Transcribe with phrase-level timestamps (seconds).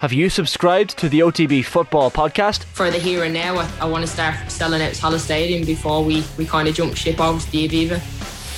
[0.00, 2.64] Have you subscribed to the OTB Football Podcast?
[2.64, 6.02] For the here and now, I, I want to start selling out Tallaght Stadium before
[6.02, 8.00] we, we kind of jump ship over to the Aviva.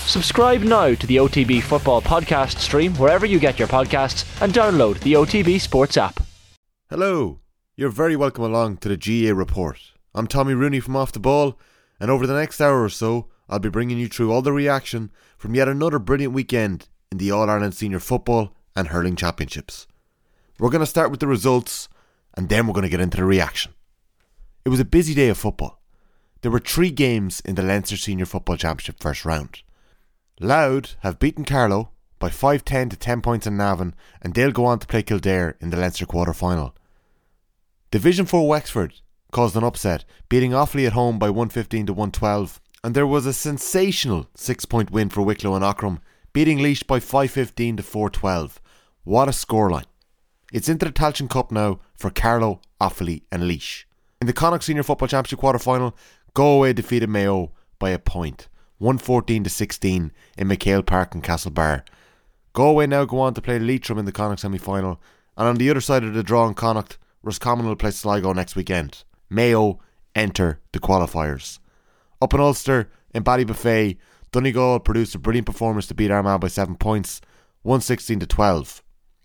[0.06, 5.00] Subscribe now to the OTB Football Podcast stream wherever you get your podcasts and download
[5.00, 6.20] the OTB Sports app.
[6.88, 7.40] Hello,
[7.74, 9.80] you're very welcome along to the GAA Report.
[10.14, 11.58] I'm Tommy Rooney from Off the Ball,
[11.98, 15.10] and over the next hour or so, I'll be bringing you through all the reaction
[15.36, 19.88] from yet another brilliant weekend in the All Ireland Senior Football and Hurling Championships.
[20.62, 21.88] We're going to start with the results
[22.34, 23.72] and then we're going to get into the reaction.
[24.64, 25.82] It was a busy day of football.
[26.40, 29.62] There were three games in the Leinster Senior Football Championship first round.
[30.38, 34.64] Louth have beaten Carlow by 5 10 to 10 points in Navan, and they'll go
[34.64, 36.76] on to play Kildare in the Leinster quarter final.
[37.90, 39.00] Division 4 Wexford
[39.32, 43.32] caused an upset, beating Offaly at home by 115 to 112, and there was a
[43.32, 45.98] sensational six point win for Wicklow and Aughrim,
[46.32, 48.60] beating Laois by 515 to 412.
[49.02, 49.86] What a scoreline!
[50.52, 53.84] It's into the Tailteann Cup now for Carlow, Offaly, and Laois.
[54.20, 55.96] In the Connacht Senior Football Championship quarter final,
[56.34, 61.84] Galway defeated Mayo by a point, 114 to 16 in MacHale Park in Castlebar.
[62.52, 65.00] Galway now go on to play Leitrim in the Connacht semi final,
[65.38, 68.54] and on the other side of the draw in Connacht, Roscommon will play Sligo next
[68.54, 69.04] weekend.
[69.30, 69.80] Mayo
[70.14, 71.60] enter the qualifiers.
[72.20, 73.96] Up in Ulster, in Ballybofey,
[74.32, 77.22] Donegal produced a brilliant performance to beat Armagh by 7 points,
[77.62, 78.82] 116 to 12.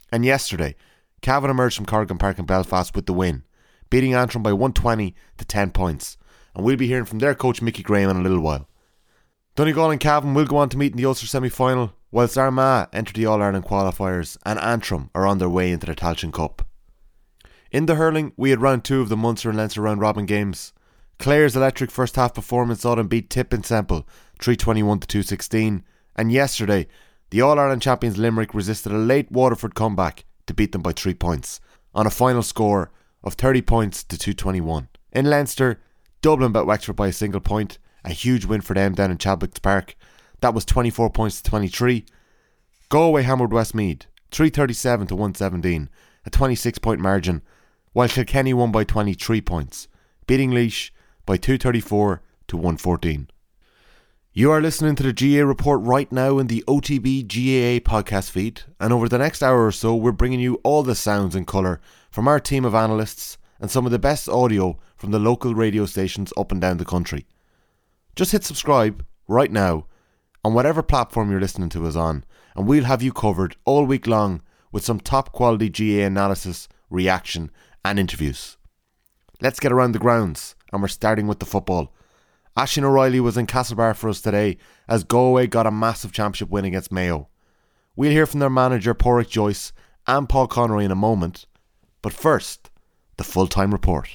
[0.09, 0.75] And yesterday,
[1.21, 3.43] Cavan emerged from Corrigan Park in Belfast with the win,
[3.89, 6.17] beating Antrim by 120 to 10 points.
[6.55, 8.67] And we'll be hearing from their coach Mickey Graham in a little while.
[9.55, 12.89] Donegal and Cavan will go on to meet in the Ulster semi final, whilst Armagh
[12.93, 16.67] enter the All Ireland qualifiers and Antrim are on their way into the Tailteann Cup.
[17.71, 20.73] In the hurling, we had round two of the Munster and Leinster round robin games.
[21.19, 24.07] Clare's electric first half performance saw them beat Tip and Semple
[24.39, 25.83] 321 to 216,
[26.15, 26.87] and yesterday,
[27.31, 31.13] the All Ireland champions Limerick resisted a late Waterford comeback to beat them by 3
[31.13, 31.59] points,
[31.93, 32.91] on a final score
[33.23, 34.89] of 30 points to 221.
[35.11, 35.79] In Leinster,
[36.21, 39.61] Dublin beat Wexford by a single point, a huge win for them down in Chadwicks
[39.61, 39.95] Park.
[40.41, 42.05] That was 24 points to 23.
[42.89, 45.89] Galway hammered Westmeath 337 to 117,
[46.25, 47.41] a 26 point margin,
[47.93, 49.87] while Kilkenny won by 23 points,
[50.25, 50.91] beating Laois
[51.25, 53.29] by 234 to 114.
[54.37, 58.61] You are listening to the GAA report right now in the OTB GAA podcast feed,
[58.79, 61.81] and over the next hour or so, we're bringing you all the sounds and colour
[62.11, 65.87] from our team of analysts and some of the best audio from the local radio
[65.87, 67.25] stations up and down the country.
[68.15, 69.87] Just hit subscribe right now
[70.45, 72.23] on whatever platform you're listening to us on,
[72.55, 77.49] and we'll have you covered all week long with some top quality GAA analysis, reaction,
[77.83, 78.57] and interviews.
[79.41, 81.91] Let's get around the grounds, and we're starting with the football.
[82.57, 84.57] Aisling O'Reilly was in Castlebar for us today
[84.87, 87.29] as Galway got a massive championship win against Mayo.
[87.95, 89.73] We'll hear from their manager Pádraic Joyce
[90.07, 91.45] and Paul Conroy in a moment,
[92.01, 92.71] but first,
[93.17, 94.09] the full time report.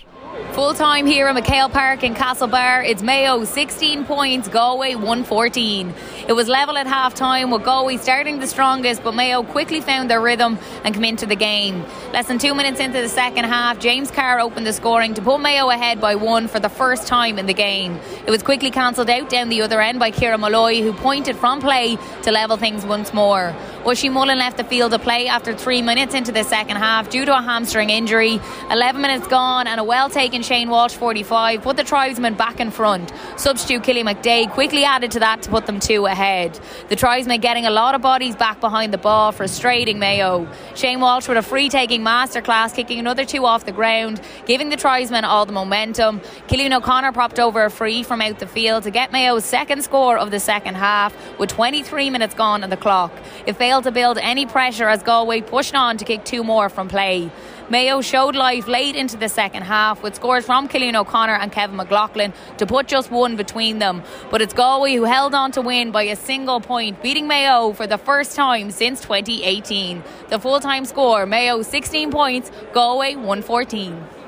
[0.50, 2.86] Full time here at MacHale Park in Castlebar.
[2.86, 5.94] It's Mayo 16 points, Galway 114.
[6.28, 10.10] It was level at half time with Galway starting the strongest, but Mayo quickly found
[10.10, 11.82] their rhythm and come into the game.
[12.12, 15.38] Less than two minutes into the second half, James Carr opened the scoring to put
[15.40, 17.98] Mayo ahead by one for the first time in the game.
[18.26, 21.62] It was quickly cancelled out down the other end by Kieran Molloy, who pointed from
[21.62, 23.56] play to level things once more.
[23.84, 27.24] Oisin Mullin left the field of play after three minutes into the second half due
[27.24, 28.38] to a hamstring injury.
[28.70, 32.70] 11 minutes gone and a well taken Shane Walsh 45 put the tribesmen back in
[32.70, 33.12] front.
[33.36, 36.60] Substitute Killy McDaid quickly added to that to put them two ahead.
[36.90, 40.46] The tribesmen getting a lot of bodies back behind the ball, frustrating Mayo.
[40.76, 44.76] Shane Walsh with a free taking masterclass, kicking another two off the ground, giving the
[44.76, 46.20] tribesmen all the momentum.
[46.46, 50.18] Cillian O'Connor propped over a free from out the field to get Mayo's second score
[50.18, 53.12] of the second half with 23 minutes gone on the clock.
[53.44, 56.88] It failed to build any pressure as Galway pushed on to kick two more from
[56.88, 57.30] play.
[57.70, 61.76] Mayo showed life late into the second half with scores from Cillian O'Connor and Kevin
[61.76, 64.02] McLoughlin to put just one between them.
[64.30, 67.86] But it's Galway who held on to win by a single point, beating Mayo for
[67.86, 70.02] the first time since 2018.
[70.28, 74.21] The full time score Mayo 16 points, Galway 114.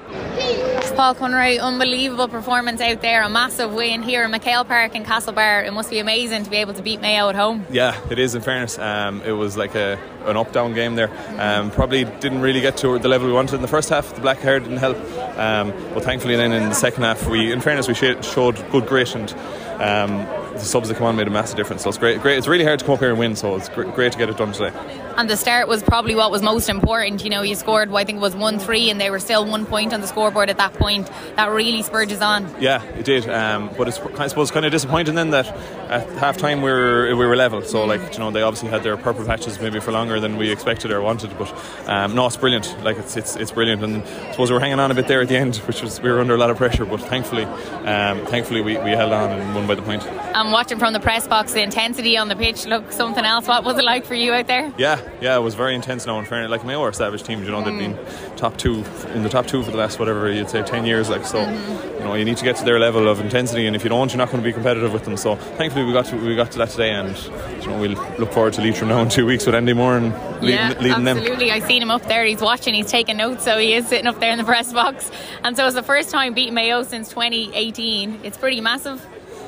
[0.95, 5.67] Paul Conroy, unbelievable performance out there, a massive win here in MacHale Park in Castlebar.
[5.67, 7.67] It must be amazing to be able to beat Mayo at home.
[7.69, 8.37] Yeah, it is.
[8.37, 11.11] In fairness, um, it was like a an up down game there.
[11.39, 14.15] Um, probably didn't really get to the level we wanted in the first half.
[14.15, 14.97] The black hair didn't help,
[15.37, 19.15] um, but thankfully then in the second half, we, in fairness, we showed good grit
[19.15, 19.35] and.
[19.83, 21.83] Um, the subs that come on made a massive difference.
[21.83, 22.21] So it's great.
[22.21, 22.39] Great.
[22.39, 23.37] It's really hard to come up here and win.
[23.37, 24.73] So it's great to get it done today.
[25.17, 27.23] And the start was probably what was most important.
[27.23, 29.65] You know, you scored, I think it was 1 3, and they were still one
[29.65, 31.09] point on the scoreboard at that point.
[31.37, 32.53] That really spurred us on.
[32.61, 33.29] Yeah, it did.
[33.29, 35.47] Um, but it's, I suppose, kind of disappointing then that
[35.89, 37.63] at half time we were, we were level.
[37.63, 40.51] So, like, you know, they obviously had their purple patches maybe for longer than we
[40.51, 41.37] expected or wanted.
[41.39, 41.53] But
[41.87, 42.83] um, no, it's brilliant.
[42.83, 43.85] Like, it's, it's, it's brilliant.
[43.85, 46.01] And I suppose we were hanging on a bit there at the end, which was,
[46.01, 46.85] we were under a lot of pressure.
[46.85, 50.05] But thankfully, um, thankfully we, we held on and won by the point.
[50.05, 53.47] And watching from the press box, the intensity on the pitch looked something else.
[53.47, 54.73] What was it like for you out there?
[54.79, 56.51] Yeah, yeah, it was very intense now in fairness.
[56.51, 57.99] Like Mayo are a savage team, you know, they've been
[58.37, 61.09] top two in the top two for the last whatever you'd say ten years.
[61.09, 61.99] Like so, mm-hmm.
[61.99, 64.11] you know, you need to get to their level of intensity, and if you don't,
[64.11, 65.17] you're not going to be competitive with them.
[65.17, 67.17] So thankfully, we got to we got to that today, and
[67.63, 70.51] you know, we'll look forward to Leitrim now in two weeks with Andy Moran leading,
[70.51, 71.19] yeah, leading them.
[71.19, 72.25] Absolutely, I seen him up there.
[72.25, 72.75] He's watching.
[72.75, 75.11] He's taking notes, so he is sitting up there in the press box.
[75.43, 78.21] And so it's the first time beating Mayo since 2018.
[78.25, 79.05] It's pretty massive.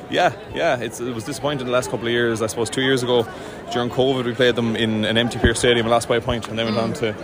[0.09, 2.41] Yeah, yeah, it was disappointing the last couple of years.
[2.41, 3.27] I suppose two years ago
[3.73, 6.49] during COVID, we played them in an empty Pearse Stadium and lost by a point,
[6.49, 7.15] and they went on to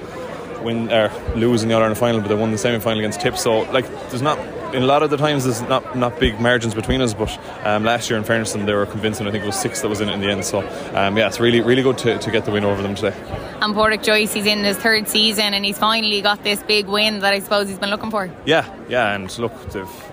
[0.64, 3.20] win or lose in the All Ireland final, but they won the semi final against
[3.20, 3.36] Tip.
[3.36, 4.38] So like, there's not
[4.74, 7.84] in a lot of the times there's not not big margins between us, but um,
[7.84, 9.26] last year in fairness, they were convincing.
[9.26, 10.44] I think it was six that was in it in the end.
[10.44, 10.60] So
[10.94, 13.16] um, yeah, it's really really good to, to get the win over them today.
[13.62, 17.20] And Pádraic Joyce, he's in his third season, and he's finally got this big win
[17.20, 18.28] that I suppose he's been looking for.
[18.44, 19.52] Yeah, yeah, and look,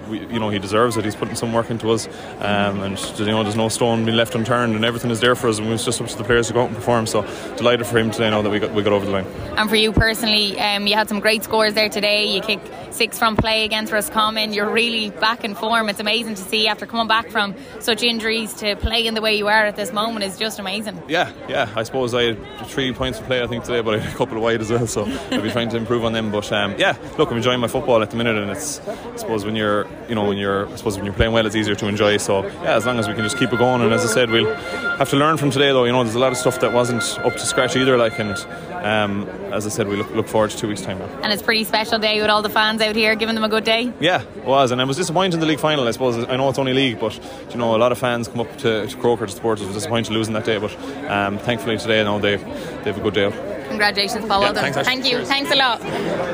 [0.07, 1.03] we, you know, he deserves it.
[1.03, 2.07] He's putting some work into us,
[2.41, 5.47] um, and you know, there's no stone being left unturned, and everything is there for
[5.47, 5.57] us.
[5.57, 7.07] And it's just up to the players to go out and perform.
[7.07, 7.23] So
[7.57, 9.25] delighted for him today, now that we got we got over the line.
[9.57, 12.31] And for you personally, um, you had some great scores there today.
[12.31, 14.53] You kicked six from play against Roscommon.
[14.53, 15.89] You're really back in form.
[15.89, 19.35] It's amazing to see after coming back from such injuries to play in the way
[19.35, 21.01] you are at this moment is just amazing.
[21.07, 21.71] Yeah, yeah.
[21.75, 24.17] I suppose I had three points to play, I think, today, but I had a
[24.17, 26.31] couple of wide as well, so I'll be trying to improve on them.
[26.31, 29.45] But um, yeah, look, I'm enjoying my football at the minute, and it's I suppose
[29.45, 31.87] when you're you know when you're I suppose when you're playing well, it's easier to
[31.87, 32.17] enjoy.
[32.17, 34.29] So yeah, as long as we can just keep it going, and as I said,
[34.29, 35.85] we'll have to learn from today, though.
[35.85, 38.37] You know, there's a lot of stuff that wasn't up to scratch either, like and.
[38.79, 41.05] Um, as I said, we look, look forward to two weeks' time now.
[41.21, 43.49] And it's a pretty special day with all the fans out here giving them a
[43.49, 43.91] good day.
[43.99, 45.87] Yeah, it was, and I was disappointed in the league final.
[45.87, 47.19] I suppose I know it's only league, but
[47.51, 49.65] you know a lot of fans come up to, to Croker to support us.
[49.65, 50.75] Was disappointed losing that day, but
[51.09, 53.25] um, thankfully today, now they they have a good day
[53.67, 54.41] Congratulations, Paul.
[54.41, 55.17] Yeah, thanks, Thank you.
[55.17, 55.27] Cheers.
[55.27, 55.81] Thanks a lot.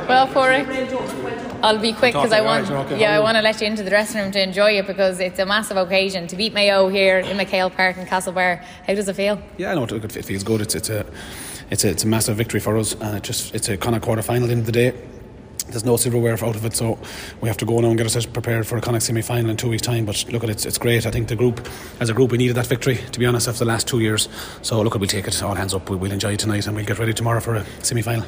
[0.07, 0.67] Well, for it.
[1.63, 2.69] I'll be quick because I want,
[2.99, 5.39] yeah, I want to let you into the dressing room to enjoy it because it's
[5.39, 8.63] a massive occasion to beat Mayo here in MacHale Park in Castlebar.
[8.85, 9.41] How does it feel?
[9.57, 10.61] Yeah, I know it feels good.
[10.61, 11.05] It's it's a
[11.71, 14.01] it's a, it's a massive victory for us, and it just it's a kind of
[14.01, 14.93] quarter final in the day
[15.67, 16.97] there's no silverware out of it, so
[17.41, 19.57] we have to go now and get ourselves prepared for a Connacht semi final in
[19.57, 20.05] two weeks' time.
[20.05, 21.05] But look at it, it's, it's great.
[21.05, 21.67] I think the group,
[21.99, 24.29] as a group, we needed that victory, to be honest, after the last two years.
[24.61, 25.89] So look, we'll take it all hands up.
[25.89, 28.25] We'll enjoy it tonight and we'll get ready tomorrow for a semi final.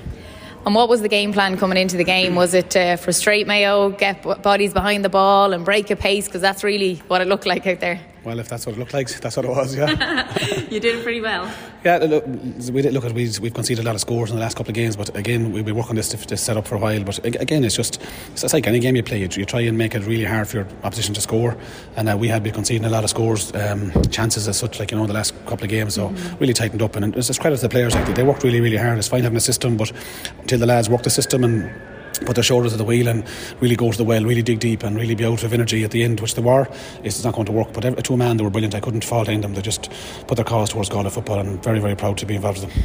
[0.65, 2.35] And what was the game plan coming into the game?
[2.35, 6.25] Was it uh, frustrate Mayo, get bodies behind the ball, and break a pace?
[6.25, 8.01] Because that's really what it looked like out there.
[8.27, 9.73] Well, if that's what it looked like, that's what it was.
[9.73, 9.89] Yeah,
[10.69, 11.49] you did it pretty well.
[11.85, 14.41] Yeah, look, we did, look at we we've conceded a lot of scores in the
[14.41, 16.67] last couple of games, but again, we we work on this to, to set up
[16.67, 17.01] for a while.
[17.05, 18.01] But again, it's just
[18.33, 20.57] it's like any game you play, you, you try and make it really hard for
[20.57, 21.55] your opposition to score.
[21.95, 24.91] And uh, we had been conceding a lot of scores, um, chances as such, like
[24.91, 25.93] you know, the last couple of games.
[25.93, 26.37] So mm-hmm.
[26.39, 27.95] really tightened up, and it's credit to the players.
[27.95, 28.97] Like they worked really, really hard.
[28.97, 29.93] It's fine having a system, but
[30.41, 31.71] until the lads work the system and
[32.25, 33.23] put their shoulders to the wheel and
[33.59, 35.91] really go to the well, really dig deep and really be out of energy at
[35.91, 36.67] the end, which they were.
[37.03, 37.73] It's not going to work.
[37.73, 38.75] But to a man, they were brilliant.
[38.75, 39.53] I couldn't fault in them.
[39.53, 39.91] They just
[40.27, 42.73] put their cause towards Galway football and I'm very, very proud to be involved with
[42.73, 42.83] them.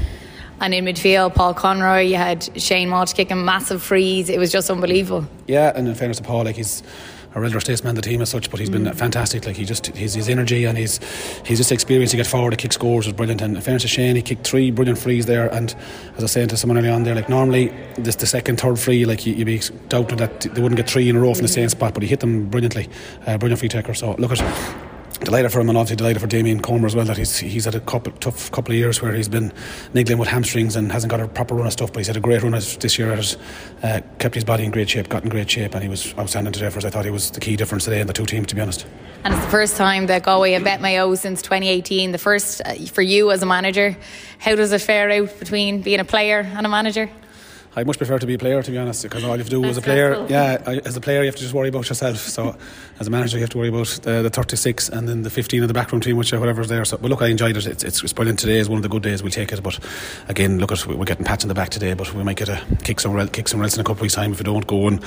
[0.60, 4.28] And in midfield, Paul Conroy, you had Shane Walsh kicking massive frees.
[4.28, 5.26] It was just unbelievable.
[5.48, 6.84] Yeah, and in fairness to Paul, like he's
[7.34, 8.94] a elder statesman the team as such, but he's been mm.
[8.94, 9.46] fantastic.
[9.46, 10.98] Like he just his, his energy and his
[11.44, 13.40] his just experience to get forward to kick scores was brilliant.
[13.40, 15.52] And in fairness to Shane, he kicked three brilliant frees there.
[15.52, 15.74] And
[16.16, 19.04] as I saying to someone early on there, like normally this the second, third free,
[19.04, 21.48] like you, would be doubting that they wouldn't get three in a row from the
[21.48, 22.88] same spot, but he hit them brilliantly,
[23.26, 23.94] uh, brilliant free taker.
[23.94, 24.91] So look at
[25.24, 27.74] delighted for him and obviously delighted for Damien Comer as well that he's he's had
[27.74, 29.52] a couple, tough couple of years where he's been
[29.94, 32.20] niggling with hamstrings and hasn't got a proper run of stuff but he's had a
[32.20, 33.36] great run this year has
[33.82, 36.52] uh, kept his body in great shape got in great shape and he was outstanding
[36.52, 36.84] today for us.
[36.84, 38.86] I thought he was the key difference today in the two teams to be honest.
[39.24, 42.74] And it's the first time that Galway have bet Mayo since 2018 the first uh,
[42.86, 43.96] for you as a manager
[44.38, 47.08] how does it fare out between being a player and a manager
[47.74, 49.50] I much prefer to be a player, to be honest, because all you have to
[49.50, 52.18] do as a player, yeah, as a player, you have to just worry about yourself.
[52.18, 52.54] So,
[53.00, 55.62] as a manager, you have to worry about the, the 36 and then the 15
[55.62, 56.84] in the backroom team, which whatever's there.
[56.84, 57.66] So, but look, I enjoyed it.
[57.66, 58.38] It's, it's, it's brilliant.
[58.38, 59.22] Today is one of the good days.
[59.22, 59.62] We'll take it.
[59.62, 59.78] But
[60.28, 62.62] again, look at we're getting pats in the back today, but we might get a
[62.84, 64.86] kick somewhere, kick somewhere else in a couple of weeks' time if we don't go
[64.86, 65.02] and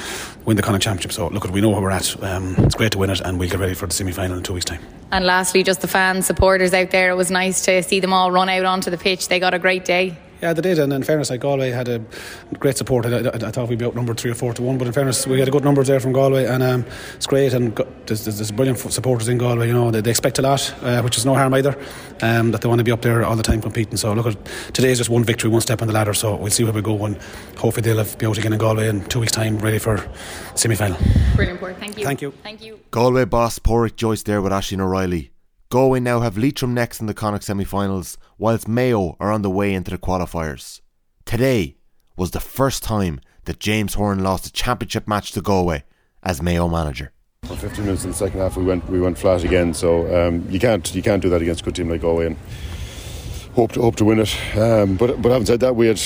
[0.45, 1.11] win the Connacht Championship.
[1.11, 2.23] So, look at we know where we're at.
[2.23, 4.43] Um, it's great to win it, and we'll get ready for the semi final in
[4.43, 4.81] two weeks' time.
[5.11, 7.11] And lastly, just the fans, supporters out there.
[7.11, 9.27] It was nice to see them all run out onto the pitch.
[9.27, 10.17] They got a great day.
[10.41, 12.01] Yeah, they did, and in fairness, like Galway had a
[12.59, 13.05] great support.
[13.05, 15.25] I, I, I, thought we'd be outnumbered three or four to one, but in fairness,
[15.25, 17.53] we had a good numbers there from Galway, and um, it's great.
[17.53, 17.75] And
[18.05, 19.67] there's, there's, brilliant supporters in Galway.
[19.67, 21.77] You know, they, they expect a lot, uh, which is no harm either.
[22.21, 23.97] Um, that they want to be up there all the time competing.
[23.97, 24.35] So look,
[24.73, 26.13] today is just one victory, one step on the ladder.
[26.13, 27.17] So we'll see where we go, and
[27.57, 30.05] hopefully they'll have, be out again in Galway in two weeks' time, ready for
[30.55, 30.97] semi final.
[31.35, 31.77] Brilliant, Port.
[31.77, 32.03] Thank you.
[32.03, 32.31] Thank you.
[32.43, 32.79] Thank you.
[32.91, 35.31] Galway boss Pádraic Joyce there with Aisling O'Reilly.
[35.69, 39.73] Galway now have Leitrim next in the Connacht semi-finals, whilst Mayo are on the way
[39.73, 40.81] into the qualifiers.
[41.25, 41.77] Today
[42.15, 45.83] was the first time that James Horan lost a championship match to Galway
[46.21, 47.11] as Mayo manager.
[47.45, 49.73] For 15 minutes in the second half, we went we went flat again.
[49.73, 52.37] So um, you can't you can't do that against a good team like Galway and
[53.55, 54.35] hope to hope to win it.
[54.55, 56.01] Um, but but having said that, we had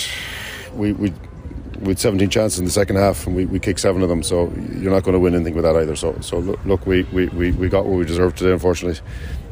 [0.73, 1.11] we we
[1.85, 4.21] had 17 chances in the second half and we, we kicked seven of them.
[4.23, 5.95] So you're not going to win anything with that either.
[5.95, 8.99] So so look, look we, we, we got what we deserved today, unfortunately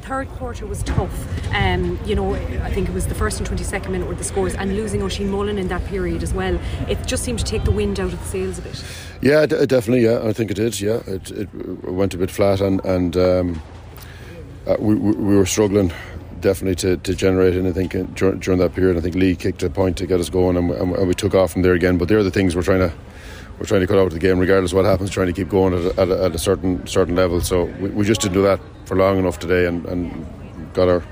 [0.07, 1.53] third quarter was tough.
[1.53, 4.55] Um, you know, I think it was the first and 22nd minute were the scores,
[4.55, 6.57] and losing Oisin Mullin in that period as well.
[6.87, 8.83] It just seemed to take the wind out of the sails a bit.
[9.21, 10.05] Yeah, d- definitely.
[10.05, 10.79] Yeah, I think it did.
[10.79, 11.49] Yeah, it, it
[11.83, 13.61] went a bit flat, and and um,
[14.65, 15.91] uh, we, we were struggling
[16.39, 18.95] definitely to, to generate anything during, during that period.
[18.95, 21.51] I think Lee kicked a point to get us going, and, and, we took off
[21.51, 21.97] from there again.
[21.97, 22.93] But they're the things we're trying to
[23.59, 25.09] we're trying to cut out of the game, regardless of what happens.
[25.09, 27.41] Trying to keep going at a, at a, at a certain certain level.
[27.41, 31.03] So we, we, just didn't do that for long enough today, and, and got our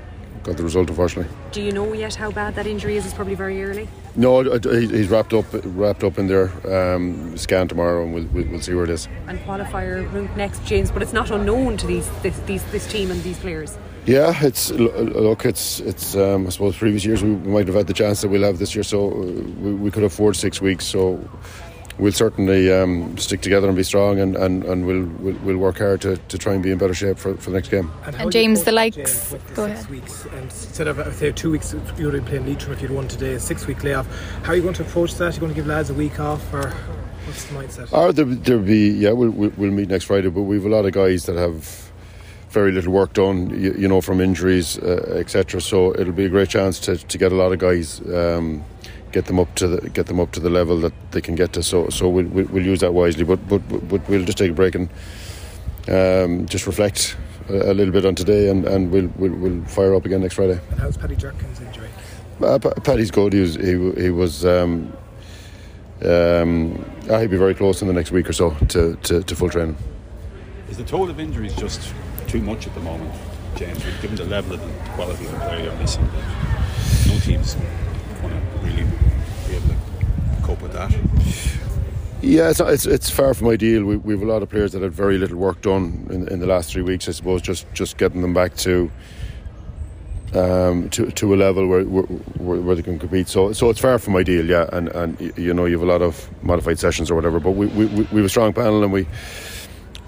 [0.44, 1.34] got the result unfortunately.
[1.50, 3.04] Do you know yet how bad that injury is?
[3.04, 3.88] It's probably very early.
[4.14, 6.50] No, he's wrapped up wrapped up in there.
[6.72, 9.08] Um, scan tomorrow, and we'll, we'll, see where it is.
[9.26, 10.92] And qualifier route next, James.
[10.92, 13.76] But it's not unknown to these this, these, this team and these players.
[14.06, 16.14] Yeah, it's look, it's it's.
[16.14, 18.72] Um, I suppose previous years we might have had the chance that we'll have this
[18.72, 20.86] year, so uh, we, we could afford six weeks.
[20.86, 21.28] So
[21.98, 25.78] we'll certainly um, stick together and be strong, and, and, and we'll, we'll, we'll work
[25.78, 27.90] hard to, to try and be in better shape for, for the next game.
[28.04, 29.34] And, and James, the likes.
[29.54, 29.86] Go ahead.
[29.88, 33.34] Weeks, instead of say two weeks, you would have playing Leitrim if you'd won today,
[33.34, 34.06] a six week layoff.
[34.42, 35.24] How are you going to approach that?
[35.24, 36.70] Are you going to give lads a week off, or
[37.24, 37.92] what's the mindset?
[37.92, 40.92] Or there, there'll be yeah, we'll, we'll meet next Friday, but we've a lot of
[40.92, 41.86] guys that have
[42.50, 45.60] very little work done, you, you know, from injuries, uh, etc.
[45.60, 48.00] So it'll be a great chance to, to get a lot of guys.
[48.00, 48.64] Um,
[49.16, 51.54] get them up to the, get them up to the level that they can get
[51.54, 51.62] to.
[51.62, 53.24] So so we'll, we'll, we'll use that wisely.
[53.24, 54.90] But, but but we'll just take a break and
[55.88, 57.16] um, just reflect
[57.48, 60.34] a, a, little bit on today, and, and we'll, we'll, we'll fire up again next
[60.34, 60.60] Friday.
[60.70, 61.88] And how's Paddy Durcan's injury?
[62.42, 63.32] Uh, Paddy's good.
[63.32, 64.44] He was he, he was.
[64.44, 64.92] Um,
[66.04, 69.48] um, he'll be very close in the next week or so to, to, to full
[69.48, 69.76] training.
[70.68, 71.94] Is the toll of injuries just
[72.26, 73.10] too much at the moment,
[73.54, 73.82] James?
[74.02, 76.06] Given the level of the quality of the player you're missing,
[77.08, 77.56] no teams
[78.22, 78.84] want to really
[79.48, 80.92] be able to cope with that?
[82.22, 83.84] Yeah, it's, it's, it's far from ideal.
[83.84, 86.40] We, we have a lot of players that had very little work done in, in
[86.40, 87.08] the last three weeks.
[87.08, 88.90] I suppose just, just getting them back to
[90.34, 93.28] um, to, to a level where, where, where they can compete.
[93.28, 94.68] So so it's far from ideal, yeah.
[94.72, 97.40] And and you know you have a lot of modified sessions or whatever.
[97.40, 99.06] But we we, we have a strong panel and we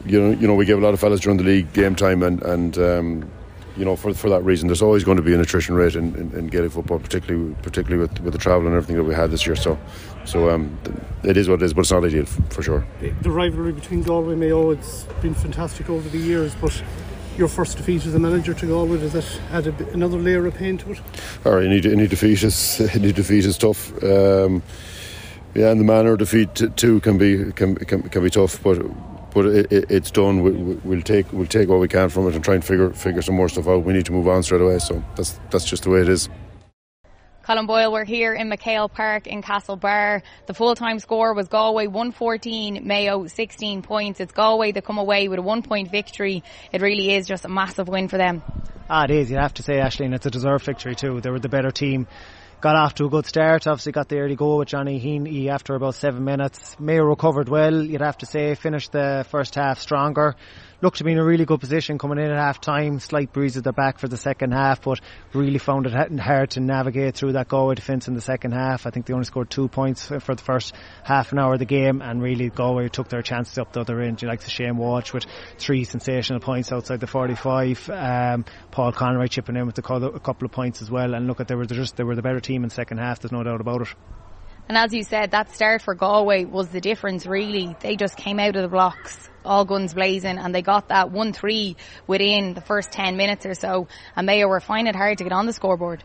[0.04, 2.22] you know you know we give a lot of fellas during the league game time
[2.22, 3.30] and and um,
[3.78, 6.14] you know, for, for that reason, there's always going to be an attrition rate in,
[6.16, 9.30] in, in Gaelic football, particularly particularly with, with the travel and everything that we had
[9.30, 9.56] this year.
[9.56, 9.78] So,
[10.24, 10.76] so um,
[11.22, 12.86] it is what it is, but it's not ideal for sure.
[13.00, 16.82] The, the rivalry between Galway and Mayo, it's been fantastic over the years, but
[17.36, 20.54] your first defeat as a manager to Galway, does that add a, another layer of
[20.54, 21.00] pain to it?
[21.46, 23.92] All right, any, any defeat is any defeat is tough.
[24.02, 24.62] Um,
[25.54, 28.78] yeah, and the manner of defeat too can be can, can, can be tough, but
[29.32, 30.42] but it, it, it's done.
[30.42, 33.22] We, will take we'll take what we can from it and try and figure figure
[33.22, 33.84] some more stuff out.
[33.84, 34.78] We need to move on straight away.
[34.78, 36.28] So that's that's just the way it is.
[37.48, 40.20] Colm Boyle, we're here in MacHale Park in Castlebar.
[40.44, 44.20] The full time score was Galway 114, Mayo 16 points.
[44.20, 46.42] It's Galway that come away with a one point victory.
[46.72, 48.42] It really is just a massive win for them.
[48.90, 49.30] Ah, it is.
[49.30, 51.22] You have to say, Ashley, and it's a deserved victory too.
[51.22, 52.06] They were the better team
[52.60, 53.66] got off to a good start.
[53.66, 56.76] Obviously, got the early goal with Johnny Heaney after about seven minutes.
[56.78, 58.54] Mayo recovered well, you'd have to say.
[58.54, 60.36] Finished the first half stronger
[60.80, 63.00] looked to be in a really good position coming in at half time.
[63.00, 65.00] Slight breeze at the back for the second half, but
[65.32, 68.86] really found it hard to navigate through that Galway defence in the second half.
[68.86, 71.64] I think they only scored two points for the first half an hour of the
[71.64, 74.22] game, and really Galway took their chances up the other end.
[74.22, 75.26] You like the Shane Walsh with
[75.58, 77.90] three sensational points outside the 45.
[77.90, 81.14] Um, Paul Conroy chipping in with a couple of points as well.
[81.14, 83.20] And look at they were just they were the better team in second half.
[83.20, 83.88] There's no doubt about it.
[84.68, 87.76] And as you said, that start for Galway was the difference really.
[87.80, 91.76] They just came out of the blocks all guns blazing and they got that 1-3
[92.06, 95.32] within the first 10 minutes or so and Mayo were finding it hard to get
[95.32, 96.04] on the scoreboard.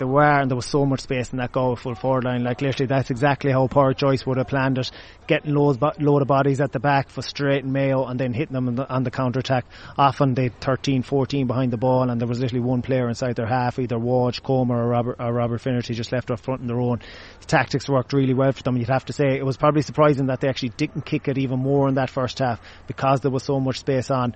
[0.00, 2.42] There were, and there was so much space in that goal full forward line.
[2.42, 4.90] Like literally, that's exactly how Pádraic Joyce would have planned it,
[5.26, 8.76] getting loads, load of bodies at the back, frustrating Mayo, and then hitting them on
[8.76, 9.66] the, on the counter attack.
[9.98, 13.46] Often they 13, 14 behind the ball, and there was literally one player inside their
[13.46, 16.80] half, either Walsh, Comer, or Robert, or Robert Finnerty, just left up front on their
[16.80, 17.00] own.
[17.40, 18.78] The tactics worked really well for them.
[18.78, 21.58] You'd have to say it was probably surprising that they actually didn't kick it even
[21.58, 24.34] more in that first half because there was so much space on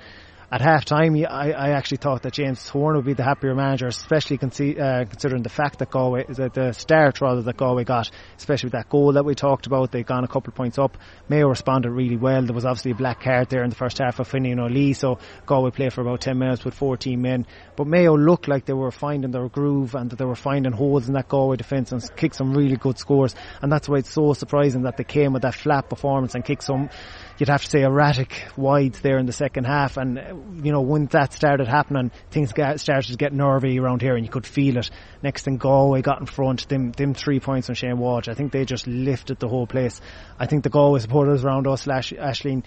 [0.50, 3.86] at half time, I, I actually thought that James Horan would be the happier manager,
[3.86, 8.68] especially uh, considering the fact that Galway, is the start rather that Galway got, especially
[8.68, 9.90] with that goal that we talked about.
[9.90, 10.98] They'd gone a couple of points up.
[11.28, 12.42] Mayo responded really well.
[12.42, 14.94] There was obviously a black card there in the first half of Finnian Ó Laoí,
[14.94, 17.46] so Galway played for about 10 minutes with 14 men.
[17.76, 21.08] But Mayo looked like they were finding their groove and that they were finding holes
[21.08, 23.34] in that Galway defence and kicked some really good scores.
[23.62, 26.64] And that's why it's so surprising that they came with that flat performance and kicked
[26.64, 26.90] some
[27.38, 29.96] you'd have to say erratic wides there in the second half.
[29.96, 34.02] And uh, you know when that started happening, things got, started to get nervy around
[34.02, 34.90] here, and you could feel it.
[35.22, 38.28] Next thing Galway got in front, them them three points on Shane Walsh.
[38.28, 40.00] I think they just lifted the whole place.
[40.38, 42.64] I think the Galway supporters around us, Aisling,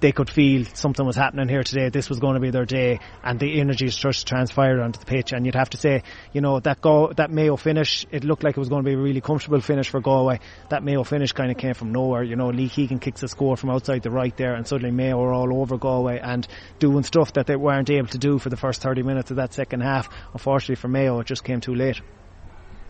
[0.00, 1.88] they could feel something was happening here today.
[1.88, 5.32] This was going to be their day, and the energy just transpired onto the pitch.
[5.32, 6.02] And you'd have to say,
[6.32, 8.94] you know, that go that Mayo finish, it looked like it was going to be
[8.94, 10.40] a really comfortable finish for Galway.
[10.68, 12.22] That Mayo finish kind of came from nowhere.
[12.22, 15.20] You know, Lee Keegan kicks a score from outside the right there, and suddenly Mayo
[15.20, 16.46] are all over Galway and
[16.78, 19.52] doing stuff that they weren't able to do for the first 30 minutes of that
[19.52, 20.08] second half.
[20.32, 22.00] Unfortunately for Mayo, it just came too late.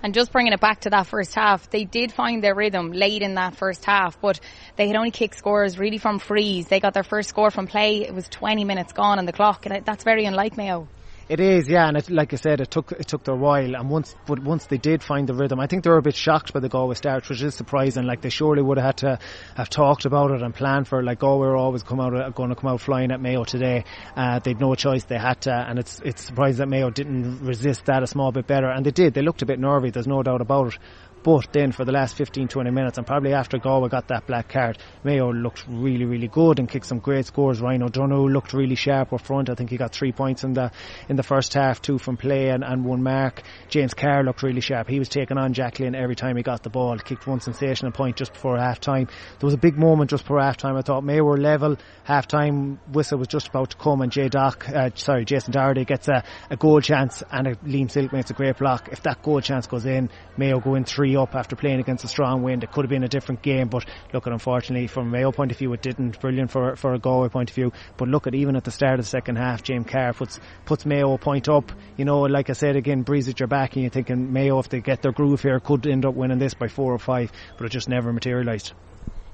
[0.03, 3.23] And just bringing it back to that first half, they did find their rhythm late
[3.23, 4.39] in that first half, but
[4.77, 6.69] they had only kicked scores really from frees.
[6.69, 8.03] They got their first score from play.
[8.03, 10.87] It was 20 minutes gone on the clock, and that's very unlike Mayo.
[11.29, 13.91] It is, yeah, and it, like I said, it took it took their while, and
[13.91, 16.55] once but once they did find the rhythm, I think they were a bit shocked
[16.55, 18.05] by the Galway start, which is surprising.
[18.05, 19.19] Like they surely would have had to
[19.55, 21.01] have talked about it and planned for.
[21.01, 21.05] It.
[21.05, 23.85] Like Galway were always come out going to come out flying at Mayo today.
[24.17, 27.85] Uh, they'd no choice; they had to, and it's it's surprising that Mayo didn't resist
[27.85, 29.13] that a small bit better, and they did.
[29.13, 29.91] They looked a bit nervy.
[29.91, 30.79] There's no doubt about it.
[31.23, 34.49] But then for the last 15, 20 minutes, and probably after Galway got that black
[34.49, 37.61] card, Mayo looked really, really good and kicked some great scores.
[37.61, 39.51] Ryan O'Donoghue looked really sharp up front.
[39.51, 40.71] I think he got three points in the
[41.09, 43.43] in the first half, two from play and, and one mark.
[43.69, 44.89] James Carr looked really sharp.
[44.89, 46.97] He was taking on Jack Glynn every time he got the ball.
[46.99, 49.09] Kicked one sensational point just before half time.
[49.39, 50.77] There was a big moment just before half time.
[50.77, 51.77] I thought Mayo were level.
[52.05, 55.85] Half time whistle was just about to come, and Jay Dock, uh, sorry, Jason Doherty
[55.85, 58.89] gets a, a goal chance, and a, Liam Silke makes a great block.
[58.91, 62.09] If that goal chance goes in, Mayo go in three up after playing against a
[62.09, 62.65] strong wind.
[62.65, 65.53] It could have been a different game, but look at unfortunately from a Mayo point
[65.53, 66.21] of view, it didn't.
[66.21, 68.99] Brilliant for for a Galway point of view, but look at even at the start
[68.99, 71.73] of the second half, James Carr puts puts Mayo a point up.
[71.97, 74.69] You know, like I said again, breeze at your back, and you're thinking Mayo, if
[74.69, 77.67] they get their groove here, could end up winning this by four or five, but
[77.67, 78.73] it just never materialised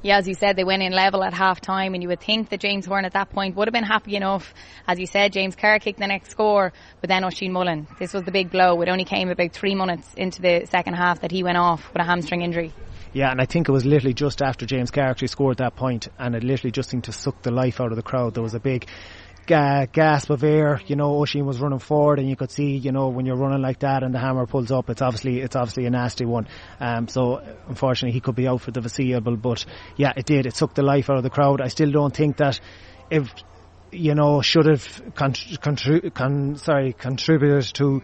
[0.05, 2.51] yeah, as you said, they went in level at half time, and you would think
[2.51, 4.53] that James Horan at that point would have been happy enough.
[4.87, 7.87] As you said, James Carr kicked the next score, but then Oisín Mullin.
[7.99, 8.83] This was the big blow.
[8.83, 12.03] It only came about three minutes into the second half that he went off with
[12.03, 12.71] a hamstring injury.
[13.15, 16.09] Yeah, and I think it was literally just after James Carr actually scored that point,
[16.19, 18.35] and it literally just seemed to suck the life out of the crowd.
[18.35, 18.87] There was a big
[19.51, 20.81] uh, gasp of air.
[20.87, 23.63] You know, Oisín was running forward, and you could see, you know, when you're running
[23.63, 26.49] like that and the hammer pulls up, it's obviously it's obviously a nasty one.
[26.81, 29.37] Um, so unfortunately, he could be out for the foreseeable.
[29.37, 29.65] But
[29.97, 30.47] yeah, it did.
[30.47, 31.61] It sucked the life out of the crowd.
[31.61, 32.61] I still don't think that
[33.11, 33.33] if
[33.93, 38.03] you know should have contri- con- sorry contributed to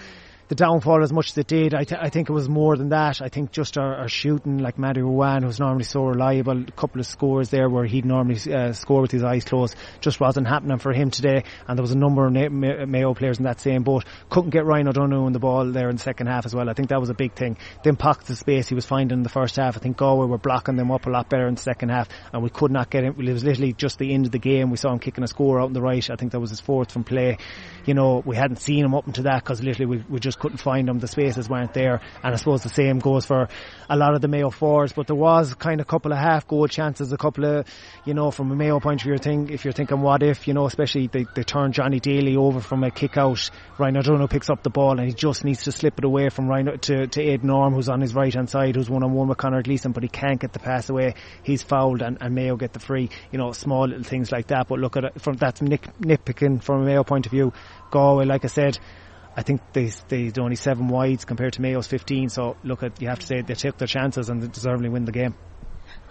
[0.51, 1.75] the downfall as much as it did.
[1.75, 3.23] I, th- I think it was more than that.
[3.23, 7.01] I think just our, our shooting, like Matty Ruane, who's normally so reliable, a couple
[7.01, 10.79] of scores there where he'd normally uh, score with his eyes closed, just wasn't happening
[10.79, 11.45] for him today.
[11.69, 14.05] And there was a number of Mayo players in that same boat.
[14.29, 16.69] Couldn't get Ryan O'Donoghue in the ball there in the second half as well.
[16.69, 17.57] I think that was a big thing.
[17.85, 19.77] Then pockets of space he was finding in the first half.
[19.77, 22.43] I think Galway were blocking them up a lot better in the second half, and
[22.43, 23.15] we could not get him.
[23.21, 24.71] It was literally just the end of the game.
[24.71, 26.11] We saw him kicking a score out on the right.
[26.11, 27.39] I think that was his fourth from play.
[27.87, 30.59] You know, we hadn't seen him up until that because literally we, we just couldn't
[30.59, 30.99] find them.
[30.99, 32.01] The spaces weren't there.
[32.23, 33.49] And I suppose the same goes for
[33.89, 34.93] a lot of the Mayo fours.
[34.93, 37.67] But there was kind of a couple of half goal chances, a couple of,
[38.05, 40.55] you know, from a Mayo point of view, thing, if you're thinking what if, you
[40.55, 43.51] know, especially they, they turn Johnny Daly over from a kick out.
[43.79, 46.49] Ryan O'Donoghue picks up the ball and he just needs to slip it away from
[46.49, 49.29] Ryan to, to Aidan Orme, who's on his right hand side, who's one on one
[49.29, 51.15] with Conor Gleeson, but he can't get the pass away.
[51.43, 53.11] He's fouled and, and Mayo get the free.
[53.31, 54.69] You know, small little things like that.
[54.69, 57.53] But look at it from that's nit, nitpicking from a Mayo point of view.
[57.91, 58.79] Galway, like I said,
[59.37, 62.29] I think they they only seven wides compared to Mayo's 15.
[62.31, 65.05] So look at you have to say they took their chances and they deservedly win
[65.05, 65.35] the game.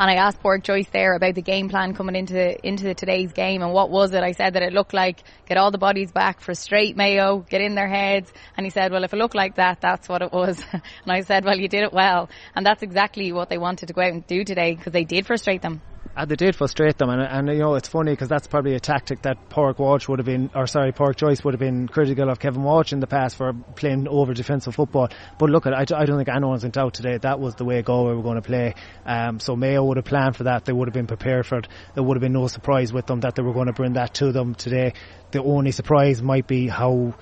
[0.02, 3.62] And I asked Pádraic Joyce there about the game plan coming into into today's game
[3.62, 4.24] and what was it?
[4.24, 7.76] I said that it looked like get all the bodies back, frustrate Mayo, get in
[7.76, 8.32] their heads.
[8.56, 10.64] And he said, well, if it looked like that, that's what it was.
[10.72, 12.30] and I said, well, you did it well.
[12.56, 15.28] And that's exactly what they wanted to go out and do today because they did
[15.28, 15.82] frustrate them.
[16.20, 18.80] Uh, they did frustrate them, and, and you know it's funny because that's probably a
[18.82, 22.30] tactic that Pádraig Walsh would have been, or sorry, Pádraic Joyce would have been critical
[22.30, 25.08] of Kevin Walsh in the past for playing over defensive football.
[25.38, 27.82] But look, at I, I don't think anyone's in doubt today that was the way
[27.84, 28.76] Galway were going to play.
[29.06, 30.66] Um, so Mayo would have planned for that.
[30.66, 31.70] They would have been prepared for it.
[31.94, 34.16] There would have been no surprise with them that they were going to bring that
[34.16, 34.96] to them today.
[35.32, 37.14] The only surprise might be how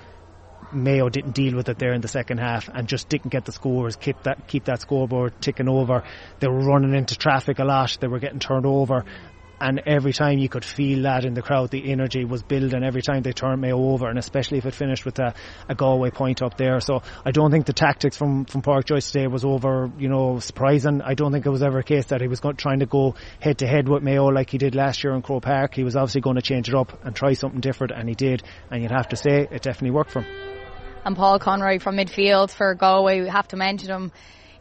[0.72, 3.52] Mayo didn't deal with it there in the second half and just didn't get the
[3.52, 6.04] scores, keep that keep that scoreboard ticking over.
[6.40, 7.96] They were running into traffic a lot.
[8.00, 9.04] They were getting turned over.
[9.60, 13.02] And every time you could feel that in the crowd, the energy was building every
[13.02, 15.34] time they turned Mayo over, and especially if it finished with a,
[15.68, 16.78] a Galway point up there.
[16.80, 20.38] So I don't think the tactics from, from Pádraic Joyce today was over, you know,
[20.38, 21.02] surprising.
[21.02, 23.16] I don't think it was ever a case that he was going, trying to go
[23.40, 25.74] head to head with Mayo like he did last year in Crow Park.
[25.74, 28.44] He was obviously going to change it up and try something different, and he did.
[28.70, 30.57] And you'd have to say it definitely worked for him
[31.04, 33.20] and Paul Conroy from midfield for Galway.
[33.20, 34.12] We have to mention him.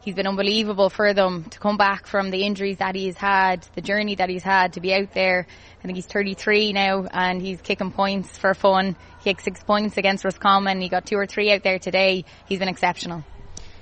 [0.01, 3.81] He's been unbelievable for them to come back from the injuries that he's had, the
[3.81, 5.45] journey that he's had to be out there.
[5.79, 8.95] I think he's 33 now and he's kicking points for fun.
[9.19, 10.79] He kicked six points against Roscommon.
[10.79, 12.23] He got two or three out there today.
[12.47, 13.23] He's been exceptional.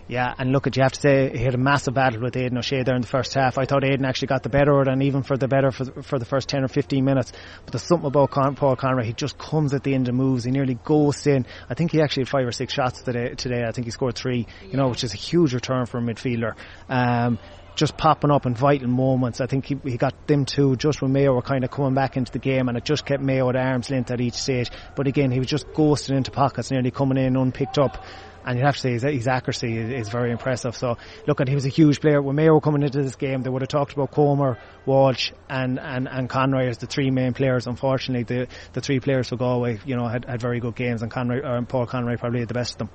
[0.08, 2.60] Yeah, and look, at you have to say he had a massive battle with Aidan
[2.60, 3.58] O'Shea there in the first half.
[3.58, 6.04] I thought Aidan actually got the better of it, and even for the better for,
[6.04, 7.32] for the first ten or fifteen minutes.
[7.65, 9.04] But there's something about Con- Paul Conroy.
[9.04, 10.44] He just comes at the end of moves.
[10.44, 11.48] He nearly goes in.
[11.70, 13.34] I think he actually had five or six shots today.
[13.34, 14.46] Today, I think he scored three.
[14.70, 16.56] You know, which is a huge return for a midfielder.
[16.88, 17.39] Um,
[17.76, 19.41] just popping up in vital moments.
[19.41, 22.15] I think he, he got them two just when Mayo were kind of coming back
[22.15, 24.72] into the game and it just kept Mayo at arm's length at each stage.
[24.96, 28.04] But again, he was just ghosting into pockets, nearly coming in unpicked up
[28.45, 30.75] and you have to say his, his accuracy is, is, very impressive.
[30.75, 32.21] So look, at he was a huge player.
[32.21, 35.79] When Mayo were coming into this game, they would have talked about Comer, Walsh, and,
[35.79, 37.67] and, and Conroy as the three main players.
[37.67, 41.12] Unfortunately, the the three players for Galway, you know, had, had very good games, and
[41.12, 42.89] Conroy or Paul Conroy probably had the best of them.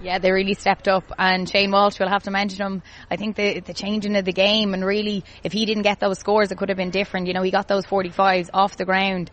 [0.00, 2.82] Yeah, they really stepped up, and Shane Walsh, we'll have to mention him.
[3.10, 6.18] I think the the changing of the game, and really, if he didn't get those
[6.18, 7.26] scores, it could have been different.
[7.26, 9.30] You know, he got those 45s off the ground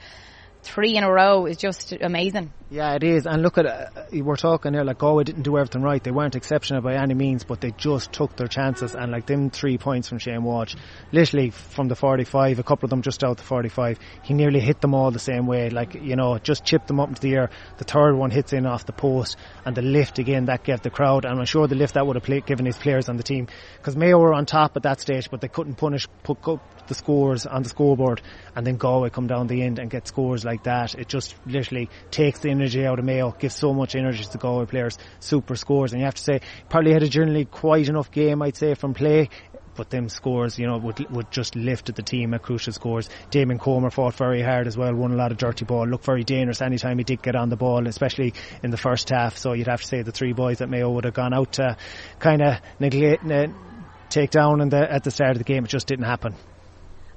[0.65, 2.51] three in a row is just amazing.
[2.71, 3.27] Yeah, it is.
[3.27, 6.03] And look at uh, we're talking here like Galway didn't do everything right.
[6.03, 8.95] They weren't exceptional by any means, but they just took their chances.
[8.95, 10.75] And like them three points from Shane Walsh,
[11.11, 14.81] literally from the 45, a couple of them just out the 45, he nearly hit
[14.81, 15.69] them all the same way.
[15.69, 17.49] Like you know, just chipped them up into the air.
[17.77, 20.89] The third one hits in off the post, and the lift again that gave the
[20.89, 21.25] crowd.
[21.25, 23.47] And I'm sure the lift that would have play, given his players on the team
[23.77, 26.41] because Mayo were on top at that stage, but they couldn't punish put
[26.87, 28.21] the scores on the scoreboard,
[28.55, 30.95] and then Galway come down the end and get scores like that.
[30.95, 34.37] It just literally takes the energy out of Mayo, gives so much energy to the
[34.37, 35.91] Galway players, super scores.
[35.91, 38.93] And you have to say, probably had a generally quite enough game, I'd say, from
[38.93, 39.29] play
[39.75, 43.09] but them scores, you know, would would just lift the team at crucial scores.
[43.29, 46.23] Damien Comer fought very hard as well, won a lot of dirty ball, looked very
[46.23, 49.37] dangerous anytime he did get on the ball, especially in the first half.
[49.37, 51.77] So you'd have to say the three boys that Mayo would have gone out to
[52.19, 53.25] kind of neglect,
[54.09, 55.65] take down in the, at the start of the game.
[55.65, 56.35] It just didn't happen.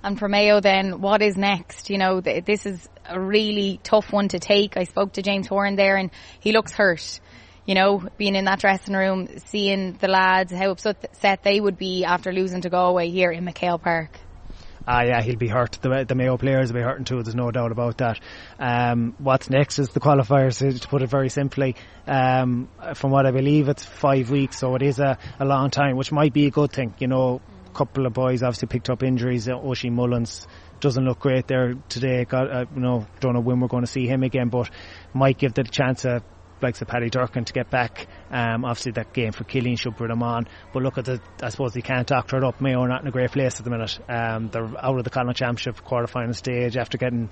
[0.03, 1.91] And for Mayo, then what is next?
[1.91, 4.77] You know, th- this is a really tough one to take.
[4.77, 7.21] I spoke to James Horan there, and he looks hurt.
[7.67, 12.05] You know, being in that dressing room, seeing the lads, how upset they would be
[12.05, 14.19] after losing to Galway here in MacHale Park.
[14.91, 15.73] Ah, yeah, he'll be hurt.
[15.83, 17.23] The, the Mayo players will be hurting too.
[17.23, 18.21] There's no doubt about that.
[18.59, 21.77] Um, what's next is the qualifiers, to put it very simply.
[22.07, 25.97] Um, from what I believe, it's five weeks, so it is a, a long time,
[25.97, 26.95] which might be a good thing.
[26.99, 29.49] You know, couple of boys obviously picked up injuries.
[29.49, 30.47] Uh, Oisin Mullins
[30.81, 32.25] doesn't look great there today.
[32.25, 34.71] Got uh, you know don't know when we're going to see him again, but
[35.15, 36.23] might give the chance of
[36.61, 38.07] like the Paddy Durcan to get back.
[38.31, 40.49] Um, obviously that game for Killeen should put him on.
[40.73, 42.61] But look at the, I suppose they can't doctor it up.
[42.61, 43.99] Mayo are not in a great place at the minute.
[44.09, 47.31] Um, they're out of the Connacht Championship quarter final stage after getting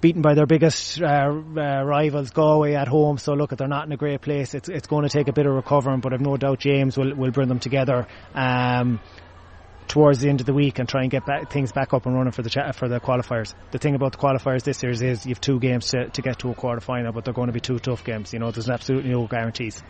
[0.00, 3.18] beaten by their biggest uh, uh, rivals, Galway at home.
[3.18, 4.52] So look, at they're not in a great place.
[4.52, 7.14] It's it's going to take a bit of recovering, but I've no doubt James will
[7.14, 8.06] will bring them together.
[8.34, 9.00] Um,
[9.92, 12.14] towards the end of the week and try and get back, things back up and
[12.14, 13.52] running for the cha- for the qualifiers.
[13.72, 16.38] The thing about the qualifiers this year is you have two games to, to get
[16.38, 18.32] to a quarter final, but they're going to be two tough games.
[18.32, 19.82] You know, there's absolutely no guarantees.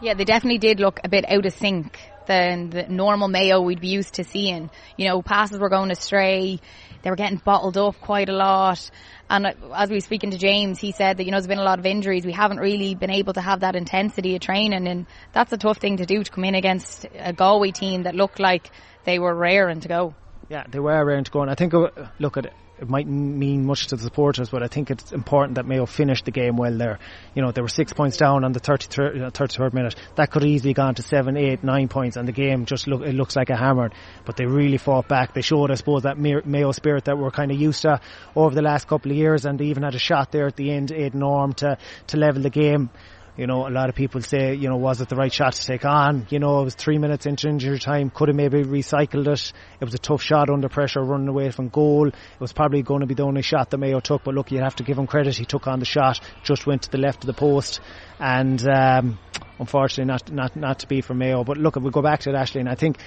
[0.00, 3.80] Yeah, they definitely did look a bit out of sync than the normal Mayo we'd
[3.80, 4.70] be used to seeing.
[4.96, 6.58] You know, passes were going astray.
[7.04, 8.90] They were getting bottled up quite a lot.
[9.28, 11.62] And as we were speaking to James, he said that, you know, there's been a
[11.62, 12.24] lot of injuries.
[12.24, 14.88] We haven't really been able to have that intensity of training.
[14.88, 18.14] And that's a tough thing to do to come in against a Galway team that
[18.14, 18.70] looked like
[19.04, 20.14] they were raring to go.
[20.48, 21.42] Yeah, they were raring to go.
[21.42, 24.62] And I think, uh, look at it it mightn't mean much to the supporters, but
[24.62, 26.98] I think it's important that Mayo finished the game well there.
[27.34, 29.94] You know, they were six points down on the 33rd, 33rd uh, minute.
[30.16, 33.14] That could easily gone to seven, eight, nine points, and the game just look it
[33.14, 33.90] looks like a hammer.
[34.24, 35.34] But they really fought back.
[35.34, 38.00] They showed, I suppose, that Mayo spirit that we're kind of used to
[38.34, 40.72] over the last couple of years, and they even had a shot there at the
[40.72, 42.90] end, Aidan Orme to to level the game
[43.36, 45.66] You know, a lot of people say, you know, was it the right shot to
[45.66, 46.28] take on?
[46.30, 48.10] You know, it was three minutes into injury time.
[48.10, 49.52] Could have maybe recycled it.
[49.80, 52.06] It was a tough shot under pressure, running away from goal.
[52.06, 54.22] It was probably going to be the only shot that Mayo took.
[54.22, 55.36] But look, you have to give him credit.
[55.36, 57.80] He took on the shot, just went to the left of the post,
[58.20, 59.18] and um,
[59.58, 61.42] unfortunately, not not not to be for Mayo.
[61.42, 62.98] But look, we'll go back to it, Ashley, and I think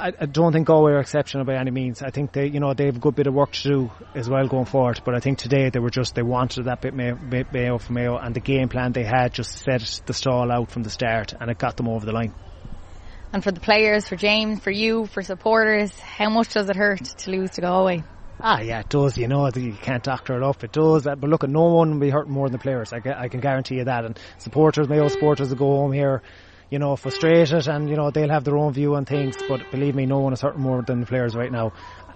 [0.00, 2.02] I, I don't think Galway are exceptional by any means.
[2.02, 4.30] I think they, you know, they have a good bit of work to do as
[4.30, 5.02] well going forward.
[5.04, 8.34] But I think today they were just they wanted that bit Mayo, for Mayo, and
[8.34, 11.58] the game plan they had just set the stall out from the start, and it
[11.58, 12.34] got them over the line.
[13.32, 17.04] And for the players, for James, for you, for supporters, how much does it hurt
[17.04, 18.02] to lose to Galway?
[18.40, 19.18] Ah, yeah, it does.
[19.18, 20.64] You know, you can't doctor it up.
[20.64, 21.04] It does.
[21.04, 22.92] But look, no one will be hurting more than the players.
[22.92, 24.06] I, I can guarantee you that.
[24.06, 26.22] And supporters, Mayo supporters, will go home here
[26.70, 29.94] you know, frustrated and, you know, they'll have their own view on things, but believe
[29.94, 31.72] me, no one is hurting more than the players right now.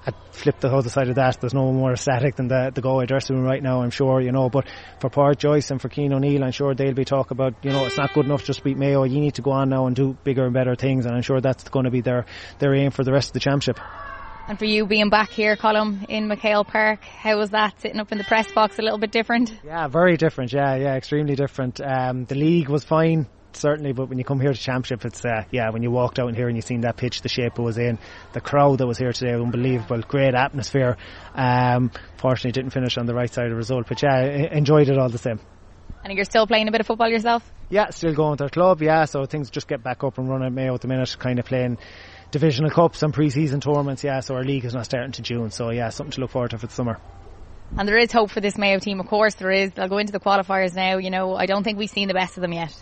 [0.07, 1.40] I flip the other side of that.
[1.40, 4.21] There's no one more ecstatic than the, the Galway dressing room right now, I'm sure,
[4.21, 4.51] you know.
[4.51, 4.69] But
[5.01, 7.87] for Pádraic Joyce and for Cian O'Neill, I'm sure they'll be talking about, you know,
[7.87, 9.05] it's not good enough just to beat Mayo.
[9.05, 11.40] You need to go on now and do bigger and better things, and I'm sure
[11.40, 12.27] that's going to be their,
[12.59, 13.81] their aim for the rest of the championship.
[14.47, 18.12] And for you being back here, Colm, in MacHale Park, how was that sitting up
[18.12, 18.79] in the press box?
[18.79, 19.59] A little bit different?
[19.64, 20.53] Yeah, very different.
[20.53, 21.81] Yeah, yeah, extremely different.
[21.81, 25.45] Um, the league was fine certainly, but when you come here to championship, it's uh,
[25.51, 25.71] yeah.
[25.71, 27.79] When you walked out in here and you seen that pitch, the shape it was
[27.79, 27.99] in,
[28.33, 30.97] the crowd that was here today, unbelievable, great atmosphere.
[31.35, 34.99] Um, fortunately, didn't finish on the right side of the result, but yeah, enjoyed it
[34.99, 35.40] all the same.
[36.05, 37.51] And you're still playing a bit of football yourself?
[37.71, 38.83] Yeah, still going to our club.
[38.83, 41.38] Yeah, so things just get back up and running at Mayo at the minute, kind
[41.38, 41.79] of playing
[42.31, 44.05] divisional cups and pre-season tournaments.
[44.05, 45.51] Yeah, so our league is not starting to June.
[45.51, 47.01] So yeah, something to look forward to for the summer.
[47.77, 49.73] And there is hope for this Mayo team, of course there is.
[49.73, 50.99] They'll go into the qualifiers now.
[50.99, 52.75] You know, I don't think we've seen the best of them yet.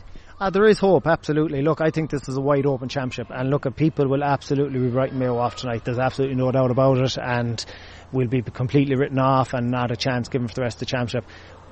[0.43, 1.63] Uh, there is hope, absolutely.
[1.63, 4.89] Look, I think this is a wide open championship, and look, people will absolutely be
[4.89, 5.85] writing Mayo off tonight.
[5.85, 7.65] There's absolutely no doubt about it, and
[8.11, 10.87] we'll be completely written off and not a chance given for the rest of the
[10.87, 11.27] championship.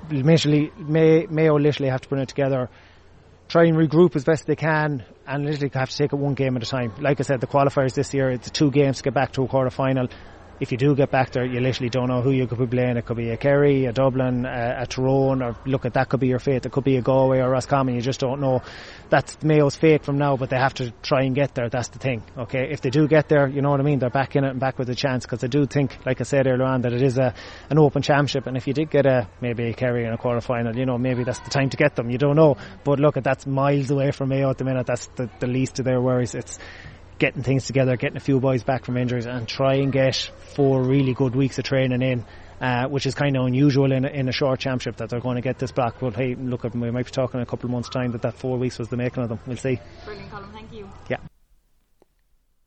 [0.09, 2.69] Literally, May, Mayo literally have to bring it together,
[3.49, 6.55] try and regroup as best they can, and literally have to take it one game
[6.55, 6.93] at a time.
[6.97, 9.49] Like I said, the qualifiers this year, it's two games to get back to a
[9.49, 10.07] quarter final
[10.61, 12.95] if you do get back there, you literally don't know who you could be playing.
[12.95, 16.19] It could be a Kerry, a Dublin, a, a Tyrone, or look at that could
[16.19, 16.63] be your fate.
[16.67, 17.95] It could be a Galway or Roscommon.
[17.95, 18.61] You just don't know.
[19.09, 21.67] That's Mayo's fate from now, but they have to try and get there.
[21.67, 22.21] That's the thing.
[22.37, 23.97] Okay, if they do get there, you know what I mean.
[23.97, 26.25] They're back in it and back with a chance because I do think, like I
[26.25, 27.33] said earlier on, that it is a
[27.71, 28.45] an open championship.
[28.45, 30.99] And if you did get a maybe a Kerry in a quarter final, you know
[30.99, 32.11] maybe that's the time to get them.
[32.11, 34.85] You don't know, but look at that's miles away from Mayo at the minute.
[34.85, 36.35] That's the, the least of their worries.
[36.35, 36.59] It's
[37.21, 40.15] getting things together, getting a few boys back from injuries, and try and get
[40.55, 42.25] four really good weeks of training in.
[42.59, 45.33] Uh, which is kind of unusual in a, in a short championship that they're going
[45.33, 45.95] to get this back.
[45.99, 48.35] But hey, look, we might be talking in a couple of months' time that that
[48.35, 49.39] four weeks was the making of them.
[49.47, 49.79] We'll see.
[50.05, 50.51] Brilliant, Colm.
[50.53, 50.87] Thank you.
[51.09, 51.17] Yeah.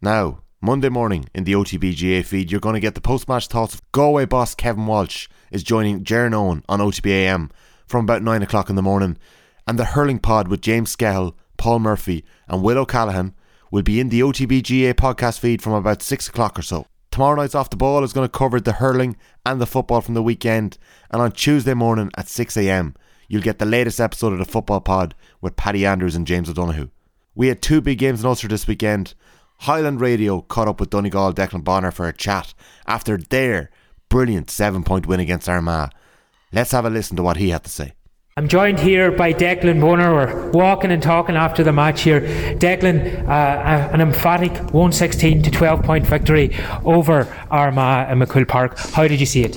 [0.03, 3.93] Now, Monday morning in the OTBGA feed, you're going to get the post-match thoughts of
[3.93, 7.53] Galway boss Kevin Walsh is joining Jaron Owen on OTBAM
[7.87, 9.17] from about nine o'clock in the morning,
[9.69, 13.33] and the hurling pod with James Skehill, Paul Murphy, and Will O'Callaghan
[13.75, 16.87] will be in the OTBGA podcast feed from about 6 o'clock or so.
[17.11, 20.15] Tomorrow night's Off the Ball is going to cover the hurling and the football from
[20.15, 20.79] the weekend,
[21.11, 22.95] and on Tuesday morning at 6am,
[23.27, 26.91] you'll get the latest episode of the Football Pod with Paddy Andrews and James O'Donoghue.
[27.35, 29.15] We had two big games in Ulster this weekend.
[29.63, 32.55] Highland Radio caught up with Donegal Declan Bonner for a chat
[32.87, 33.71] after their
[34.09, 35.91] brilliant seven point win against Armagh.
[36.53, 37.95] Let's have a listen to what he had to say.
[38.37, 40.13] I'm joined here by Declan Bonner.
[40.13, 42.21] We're walking and talking after the match here.
[42.59, 46.53] Declan, uh, an emphatic 116 to 12 point victory
[46.85, 48.77] over Armagh and MacCumhaill Park.
[48.77, 49.57] How did you see it?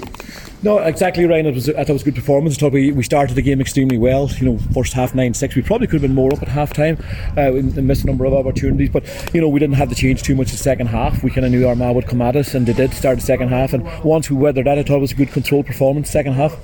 [0.61, 1.47] No, exactly, Ryan.
[1.47, 2.57] It was, I thought it was a good performance.
[2.57, 4.29] I thought we, we started the game extremely well.
[4.37, 5.55] You know, first half 9 6.
[5.55, 7.03] We probably could have been more up at half time.
[7.35, 10.21] Uh, we missed a number of opportunities, but, you know, we didn't have to change
[10.21, 11.23] too much the second half.
[11.23, 13.47] We kind of knew Armagh would come at us, and they did start the second
[13.47, 13.73] half.
[13.73, 16.59] And once we weathered that, I thought it was a good controlled performance second half.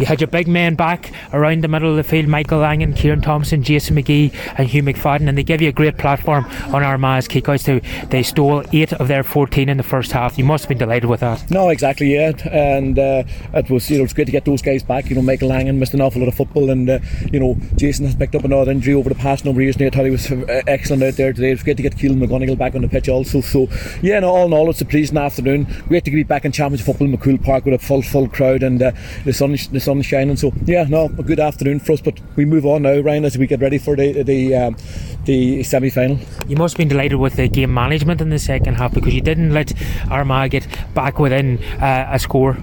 [0.00, 3.20] You had your big men back around the middle of the field Michael Langan, Ciaran
[3.20, 7.28] Thompson, Jason McGee, and Hugh McFadden, and they gave you a great platform on Armagh's
[7.28, 7.66] kickouts.
[7.66, 7.82] Too.
[8.08, 10.38] They stole eight of their 14 in the first half.
[10.38, 11.50] You must have been delighted with that.
[11.50, 12.32] No, exactly, yeah.
[12.50, 15.10] And uh, it was you know it's great to get those guys back.
[15.10, 18.06] You know, Michael Langan missed an awful lot of football, and uh, you know Jason
[18.06, 19.76] has picked up another injury over the past number of years.
[19.76, 21.50] And thought he was uh, excellent out there today.
[21.50, 23.42] It was great to get Caolan McGonagle back on the pitch also.
[23.42, 23.68] So
[24.00, 25.66] yeah, no, all in all, it's a pleasing afternoon.
[25.88, 28.62] Great to be back in Championship football in MacCumhaill Park with a full full crowd
[28.62, 28.92] and uh,
[29.26, 30.36] the sun the sun shining.
[30.36, 32.00] So yeah, no, a good afternoon for us.
[32.00, 34.76] But we move on now, Ryan, as we get ready for the the um,
[35.24, 36.18] the semi final.
[36.48, 39.20] You must have been delighted with the game management in the second half because you
[39.20, 39.72] didn't let
[40.10, 42.56] Armagh get back within uh, a score.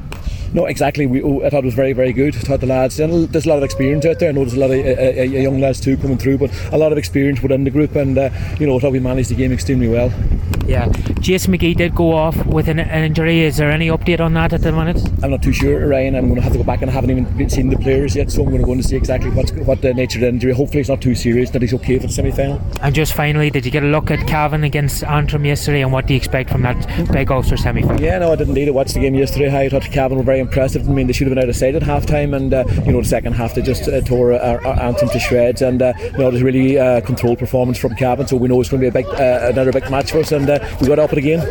[0.53, 1.05] No, exactly.
[1.05, 2.35] We, oh, I thought it was very, very good.
[2.35, 4.29] I thought the lads, and there's a lot of experience out there.
[4.29, 6.77] I know there's a lot of uh, uh, young lads too coming through, but a
[6.77, 8.29] lot of experience within the group, and uh,
[8.59, 10.11] you know, I thought we managed the game extremely well.
[10.67, 10.89] Yeah,
[11.21, 13.39] Jason McGee did go off with an, an, injury.
[13.39, 15.01] Is there any update on that at the minute?
[15.23, 16.15] I'm not too sure, Ryan.
[16.15, 18.29] I'm going to have to go back and I haven't even seen the players yet,
[18.29, 20.51] so I'm going to go and see exactly what's, what the nature of the injury.
[20.51, 22.61] Hopefully, it's not too serious, that he's okay for the semi final.
[22.81, 26.05] And just finally, did you get a look at Cavan against Antrim yesterday, and what
[26.05, 28.01] do you expect from that big Ulster semi final?
[28.01, 29.57] Yeah, no, I didn't need to watch the game yesterday.
[29.57, 30.87] I thought Cavan were very impressive.
[30.87, 32.91] I mean, they should have been out of sight at half time, and uh, you
[32.91, 35.93] know, the second half they just uh, tore our, our Antrim to shreds, and uh,
[35.97, 38.81] you know, it was really uh, controlled performance from Cavan, so we know it's going
[38.81, 41.11] to be a big, uh, another big match for us, and uh, we got up
[41.11, 41.49] it again.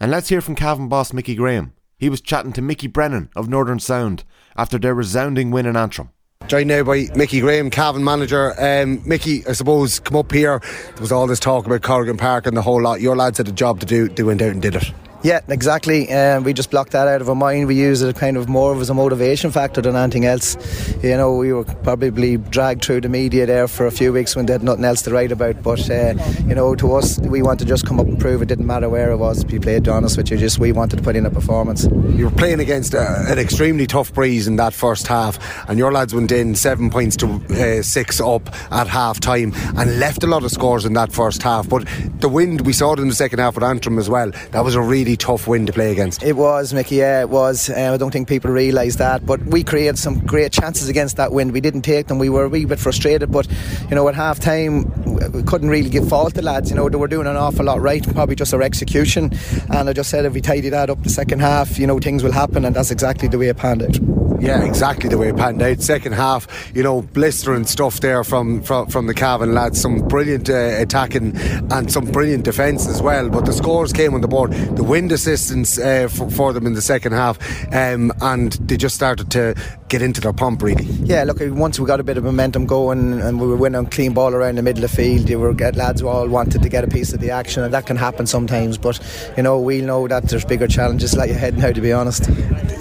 [0.00, 1.72] And let's hear from Cavan boss Mickey Graham.
[1.98, 4.24] He was chatting to Mickey Brennan of Northern Sound
[4.56, 6.10] after their resounding win in Antrim.
[6.46, 8.54] Joined now by Mickey Graham, Cavan manager.
[8.58, 10.60] Um, Mickey, I suppose, come up here.
[10.60, 13.00] There was all this talk about Corrigan Park and the whole lot.
[13.00, 14.92] Your lads had a job to do, they went out and did it.
[15.22, 16.12] Yeah, exactly.
[16.12, 17.66] Um, we just blocked that out of our mind.
[17.66, 20.56] We used it kind of more of as a motivation factor than anything else.
[21.02, 24.46] You know, we were probably dragged through the media there for a few weeks when
[24.46, 25.60] they had nothing else to write about.
[25.60, 26.14] But uh,
[26.46, 28.88] you know, to us, we wanted to just come up and prove it didn't matter
[28.88, 29.42] where it was.
[29.42, 31.88] Be played, to honest with you, just we wanted to put in a performance.
[32.10, 35.36] You were playing against uh, an extremely tough breeze in that first half,
[35.68, 39.98] and your lads went in seven points to uh, six up at half time and
[39.98, 41.68] left a lot of scores in that first half.
[41.68, 41.88] But
[42.20, 44.30] the wind, we saw it in the second half with Antrim as well.
[44.52, 46.22] That was a really really tough win to play against.
[46.22, 46.96] It was, Mickey.
[46.96, 47.70] Yeah, it was.
[47.70, 51.32] Um, I don't think people realise that, but we created some great chances against that
[51.32, 51.52] wind.
[51.52, 52.18] We didn't take them.
[52.18, 53.48] We were a wee bit frustrated, but
[53.88, 54.84] you know, at half time,
[55.32, 56.68] we couldn't really give fault to lads.
[56.68, 58.06] You know, they were doing an awful lot right.
[58.12, 59.32] Probably just our execution.
[59.70, 62.22] And I just said if we tidy that up the second half, you know, things
[62.22, 64.17] will happen, and that's exactly the way it panned out.
[64.40, 65.80] Yeah, exactly the way it panned out.
[65.80, 69.80] Second half, you know, blistering stuff there from from, from the Cavan lads.
[69.80, 71.36] Some brilliant uh, attacking
[71.70, 73.28] and some brilliant defence as well.
[73.28, 74.52] But the scores came on the board.
[74.52, 77.38] The wind assistance uh, for, for, them in the second half,
[77.74, 79.54] um, and they just started to
[79.88, 80.84] get into their pump really.
[80.84, 84.14] Yeah, look, once we got a bit of momentum going and we were winning clean
[84.14, 86.68] ball around the middle of the field, you were get lads who all wanted to
[86.68, 88.78] get a piece of the action, and that can happen sometimes.
[88.78, 89.00] But
[89.36, 91.72] you know, we know that there's bigger challenges like ahead now.
[91.72, 92.28] To be honest,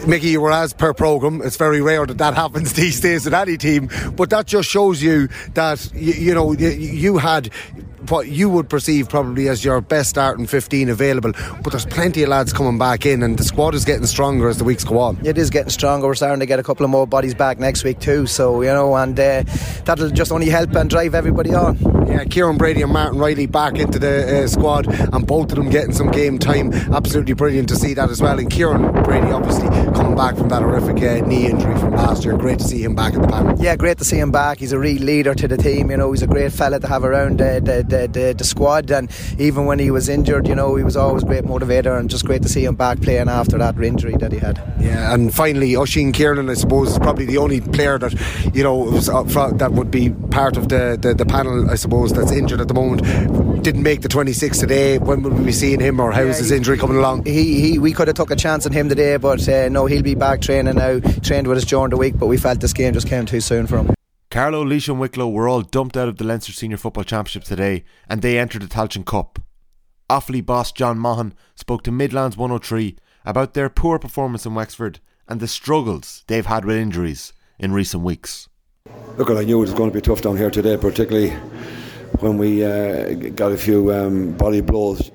[0.07, 3.33] Mickey, you were as per program it's very rare that that happens these days with
[3.33, 7.49] any team, but that just shows you that you, you know you had
[8.09, 11.33] what you would perceive probably as your best starting 15 available.
[11.63, 14.57] But there's plenty of lads coming back in, and the squad is getting stronger as
[14.57, 15.19] the weeks go on.
[15.25, 16.07] It is getting stronger.
[16.07, 18.27] We're starting to get a couple of more bodies back next week too.
[18.27, 19.43] So you know, and uh,
[19.85, 21.77] that'll just only help and drive everybody on.
[22.07, 25.69] Yeah, Kieran Brady and Martin Reilly back into the uh, squad, and both of them
[25.69, 26.73] getting some game time.
[26.73, 28.39] Absolutely brilliant to see that as well.
[28.39, 32.37] And Kieran Brady obviously coming back from that horrific uh, knee injury from last year.
[32.37, 33.55] Great to see him back at the panel.
[33.59, 34.59] Yeah, great to see him back.
[34.59, 35.91] He's a real leader to the team.
[35.91, 38.91] You know, he's a great fella to have around the, the, the, the, the squad.
[38.91, 41.97] And even when he was injured, you know, he was always a great motivator.
[41.97, 44.62] And just great to see him back playing after that injury that he had.
[44.79, 48.13] Yeah, and finally, Oisín Kiernan, I suppose, is probably the only player that
[48.53, 51.69] you know was that would be part of the, the, the panel.
[51.69, 53.63] I suppose that's injured at the moment.
[53.63, 54.97] Didn't make the 26 today.
[54.97, 57.25] When will we be seeing him, or how's yeah, his injury coming along?
[57.25, 60.03] He, he we could have took a chance on him today, but uh, no, he'll
[60.03, 60.99] be back training now.
[60.99, 63.67] Trained with us during the week, but we felt this game just came too soon
[63.67, 63.96] for him.
[64.29, 67.85] Carlow, Laois and Wicklow were all dumped out of the Leinster Senior Football Championship today
[68.09, 69.39] and they entered the Tailteann Cup.
[70.09, 75.39] Offaly boss John Maughan spoke to Midlands 103 about their poor performance in Wexford and
[75.39, 78.49] the struggles they've had with injuries in recent weeks.
[79.17, 81.29] Look, I knew it was going to be tough down here today, particularly
[82.19, 85.09] when we uh, got a few um, body blows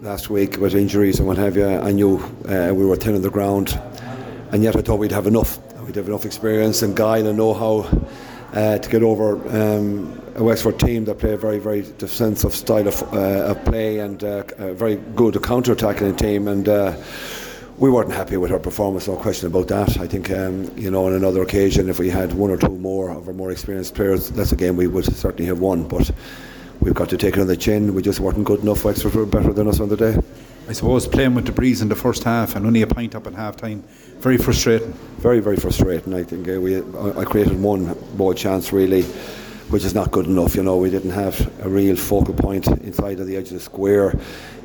[0.00, 1.66] last week with injuries and what have you.
[1.66, 3.78] I knew uh, we were thin on the ground,
[4.52, 5.58] and yet I thought we'd have enough.
[5.82, 7.82] We'd have enough experience and guile and know-how
[8.54, 12.86] uh, to get over um, a Wexford team that play a very, very defensive style
[12.86, 16.46] of, uh, of play and uh, a very good counter-attacking team.
[16.46, 16.96] And uh,
[17.78, 19.98] we weren't happy with our performance, no question about that.
[19.98, 23.10] I think, um, you know, on another occasion, if we had one or two more
[23.10, 25.88] of our more experienced players, that's a game we would certainly have won.
[25.88, 26.10] But
[26.80, 27.92] we've got to take it on the chin.
[27.92, 28.84] We just weren't good enough.
[28.84, 30.16] Wexford were better than us on the day.
[30.68, 33.26] I suppose playing with the breeze in the first half and only a pint up
[33.26, 33.84] at half time
[34.24, 34.90] very frustrating.
[35.18, 36.14] Very, very frustrating.
[36.14, 39.02] I think uh, we, I created one more chance really,
[39.68, 40.56] which is not good enough.
[40.56, 43.60] You know, we didn't have a real focal point inside of the edge of the
[43.60, 44.18] square.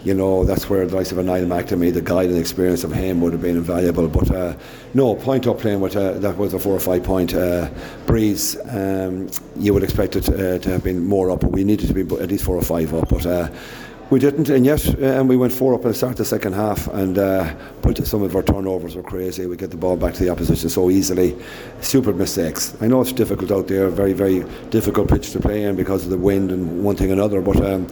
[0.05, 2.93] You know, that's where the likes of a Niall McNamee, the guide and experience of
[2.93, 4.07] him would have been invaluable.
[4.07, 4.55] But uh,
[4.93, 7.69] no, point up playing with uh, that was a four or five point uh,
[8.05, 8.57] breeze.
[8.69, 11.93] Um, you would expect it uh, to have been more up, but we needed to
[11.93, 13.09] be at least four or five up.
[13.09, 13.49] But uh,
[14.09, 16.87] we didn't, and yet, and we went four up and start of the second half,
[16.87, 19.45] and uh, but some of our turnovers were crazy.
[19.45, 21.35] We get the ball back to the opposition so easily,
[21.81, 22.75] stupid mistakes.
[22.81, 26.09] I know it's difficult out there, very very difficult pitch to play in because of
[26.09, 27.39] the wind and one thing another.
[27.39, 27.87] But um,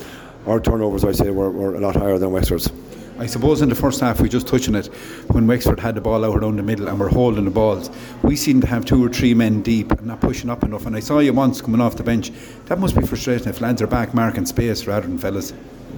[0.47, 2.71] our turnovers, I'd say, were, were a lot higher than Wexford's.
[3.19, 4.87] I suppose in the first half, we just touching it
[5.31, 7.89] when Wexford had the ball out around the middle and we're holding the balls.
[8.21, 10.85] We seemed to have two or three men deep and not pushing up enough.
[10.85, 12.31] And I saw you once coming off the bench.
[12.65, 15.51] That must be frustrating if lads are back marking space rather than fellas.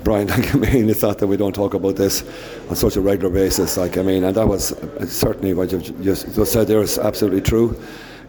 [0.03, 2.23] Brian, like, I mean, it's not that we don't talk about this
[2.69, 3.77] on such a regular basis.
[3.77, 6.97] Like, I mean, and that was uh, certainly what you just, just said there is
[6.97, 7.79] absolutely true.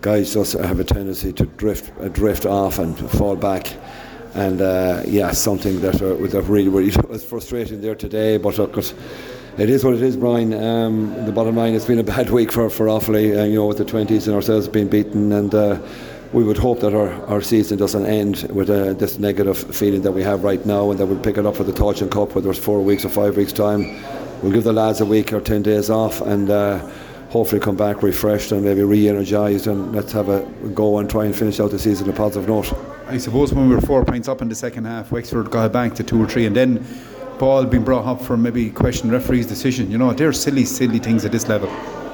[0.01, 3.73] Guys just have a tendency to drift, uh, drift off and fall back.
[4.35, 8.37] And uh, yeah, something that, uh, really, really was frustrating there today.
[8.37, 8.77] But look,
[9.59, 10.55] it is what it is, Brian.
[10.55, 13.67] Um, the bottom line, it's been a bad week for, for Offaly, uh, you know,
[13.67, 15.33] with the 20s and ourselves being beaten.
[15.33, 15.79] And uh,
[16.33, 20.13] we would hope that our, our season doesn't end with uh, this negative feeling that
[20.13, 22.51] we have right now and that we'll pick it up for the Tailteann Cup, whether
[22.51, 24.01] it's four weeks or five weeks' time.
[24.43, 26.79] We'll give the lads a week or 10 days off and uh,
[27.31, 31.25] hopefully come back refreshed and maybe re energised and let's have a go and try
[31.25, 32.73] and finish out the season on a positive note.
[33.09, 35.95] I suppose when we were four points up in the second half, Wexford got back
[35.97, 36.87] to two or three and then
[37.41, 39.91] ball being brought up for maybe question referee's decision.
[39.91, 41.69] You know, they're silly, silly things at this level.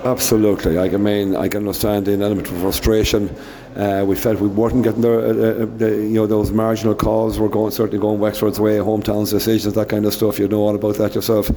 [0.07, 0.79] Absolutely.
[0.79, 3.29] I mean, I can understand the element of frustration.
[3.75, 7.41] Uh, we felt we weren't getting the, uh, uh, the, you know, those marginal calls
[7.41, 10.39] were going certainly going Wexford's way, hometowns decisions, that kind of stuff.
[10.39, 11.51] You know all about that yourself.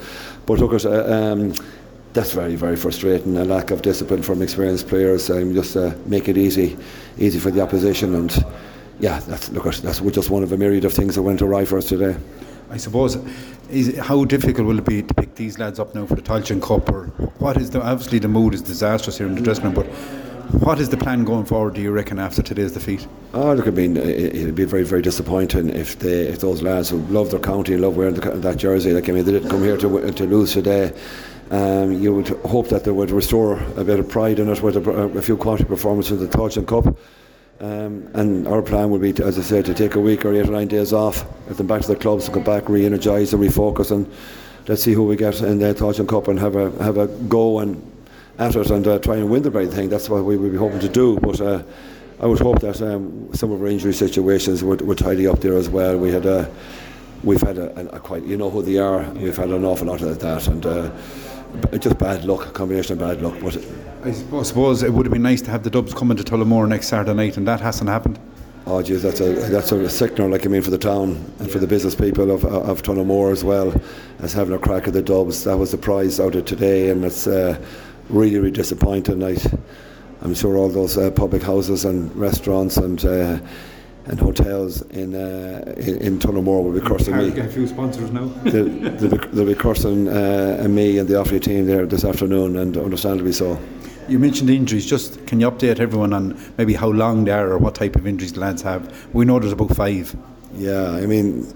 [0.47, 0.83] But look at.
[0.83, 1.53] Uh, um,
[2.13, 3.37] that's very, very frustrating.
[3.37, 5.29] A lack of discipline from experienced players.
[5.29, 6.75] Um, just uh, make it easy,
[7.19, 8.15] easy for the opposition.
[8.15, 8.45] And
[8.99, 11.77] yeah, that's look, that's just one of a myriad of things that went awry for
[11.77, 12.17] us today.
[12.71, 13.17] I suppose
[13.69, 16.61] is how difficult will it be to pick these lads up now for the Tailteann
[16.61, 17.05] Cup or
[17.39, 19.85] what is the obviously the mood is disastrous here in the dressing room but
[20.63, 23.07] what is the plan going forward do you reckon after today's defeat?
[23.33, 26.97] Oh look I mean it'd be very very disappointing if they if those lads who
[27.07, 29.63] love their county and love wearing the, that jersey like I mean they didn't come
[29.63, 30.93] here to, to lose today.
[31.51, 34.77] Um, you would hope that they would restore a bit of pride in it with
[34.77, 36.95] a, a few quality performances in the Tailteann Cup
[37.59, 40.33] um, and our plan would be, to, as I said, to take a week or
[40.33, 43.33] eight or nine days off, get them back to the clubs, to come back, re-energise
[43.33, 44.09] and refocus, and
[44.67, 47.59] let's see who we get in the Tailteann Cup and have a have a go
[47.59, 47.81] and
[48.37, 49.89] at it and uh, try and win the right thing.
[49.89, 51.19] That's what we would be hoping to do.
[51.19, 51.63] But uh,
[52.21, 55.57] I would hope that um, some of our injury situations would, would tidy up there
[55.57, 55.97] as well.
[55.97, 56.49] We had a
[57.23, 59.03] we've had a, a, quite you know who they are.
[59.11, 60.65] We've had an awful lot of that and.
[60.65, 60.91] Uh,
[61.79, 63.35] just bad luck, a combination of bad luck.
[63.41, 63.57] But
[64.03, 66.87] I suppose it would have been nice to have the Dubs coming to Tullamore next
[66.87, 68.19] Saturday night, and that hasn't happened.
[68.65, 70.29] Oh, geez, that's a that's a sickener.
[70.29, 73.43] Like I mean, for the town and for the business people of of Tullamore as
[73.43, 73.73] well,
[74.19, 75.43] as having a crack at the Dubs.
[75.43, 77.59] That was the prize out of today, and it's uh,
[78.09, 79.23] really really disappointing.
[79.23, 79.37] I,
[80.21, 83.03] I'm sure all those uh, public houses and restaurants and.
[83.03, 83.39] Uh,
[84.05, 87.27] and hotels in uh, in, in Tullamore will be cursing me.
[87.27, 88.25] I get a few sponsors now.
[88.43, 92.57] they'll, they'll, be, they'll be cursing uh, me and the Offaly team there this afternoon,
[92.57, 93.59] and understandably so.
[94.07, 94.87] You mentioned injuries.
[94.87, 98.07] Just can you update everyone on maybe how long they are or what type of
[98.07, 99.13] injuries the lads have?
[99.13, 100.15] We know there's about five.
[100.55, 101.53] Yeah, I mean.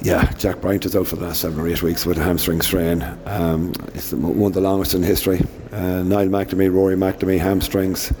[0.00, 2.60] Yeah, Jack Bryant is out for the last seven or eight weeks with a hamstring
[2.60, 3.02] strain.
[3.24, 5.40] Um, it's one of the longest in history.
[5.72, 8.12] Uh, Niall McNamee, Rory McNamee, hamstrings.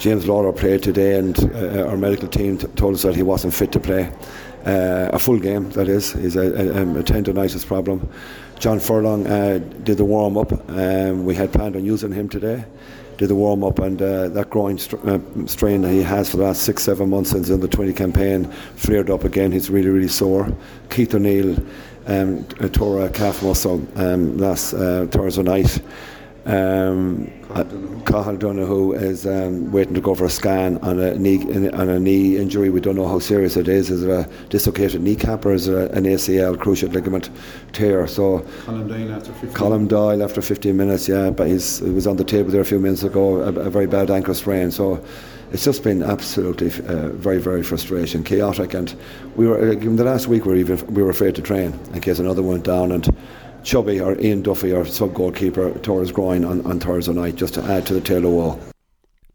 [0.00, 3.52] James Lawler played today, and uh, our medical team t- told us that he wasn't
[3.52, 4.10] fit to play.
[4.64, 6.14] Uh, a full game, that is.
[6.14, 8.08] He's a, a, a tendonitis problem.
[8.58, 10.52] John Furlong uh, did the warm up.
[10.70, 12.64] Um, we had planned on using him today.
[13.18, 16.44] Did the warm up, and uh, that groin uh, strain that he has for the
[16.44, 19.52] last six, seven months since in the 20 campaign flared up again.
[19.52, 20.50] He's really, really sore.
[20.88, 21.58] Keith O'Neill
[22.06, 25.78] um, tore a calf muscle um, last uh, Thursday night.
[26.50, 27.30] Um,
[28.06, 31.38] Cathal Donoghue is um, waiting to go for a scan on a knee
[31.70, 32.70] on a knee injury.
[32.70, 33.88] We don't know how serious it is.
[33.88, 37.30] Is it a dislocated kneecap or is it an ACL cruciate ligament
[37.72, 38.04] tear?
[38.08, 39.50] So Colm Doyle after 15.
[39.50, 42.64] Colm Doyle after 15 minutes, yeah, but he's he was on the table there a
[42.64, 43.42] few minutes ago.
[43.42, 44.72] A, a very bad ankle sprain.
[44.72, 45.04] So
[45.52, 48.92] it's just been absolutely uh, very very frustrating, chaotic, and
[49.36, 51.78] we were uh, in the last week we were even we were afraid to train
[51.94, 53.08] in case another went down and
[53.62, 57.62] Chubby or Ian Duffy, or sub goalkeeper, Torres groin on, on Thursday night just to
[57.64, 58.60] add to the tail of woe.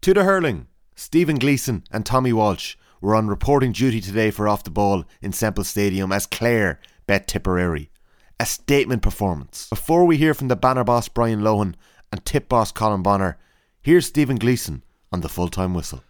[0.02, 4.64] To the hurling, Stephen Gleeson and Tommy Walsh were on reporting duty today for Off
[4.64, 7.90] the Ball in Semple Stadium as Clare bet Tipperary.
[8.38, 9.68] A statement performance.
[9.68, 11.74] Before we hear from the banner boss Brian Lohan
[12.12, 13.38] and tip boss Colm Bonnar,
[13.80, 16.02] here's Stephen Gleeson on the full time whistle.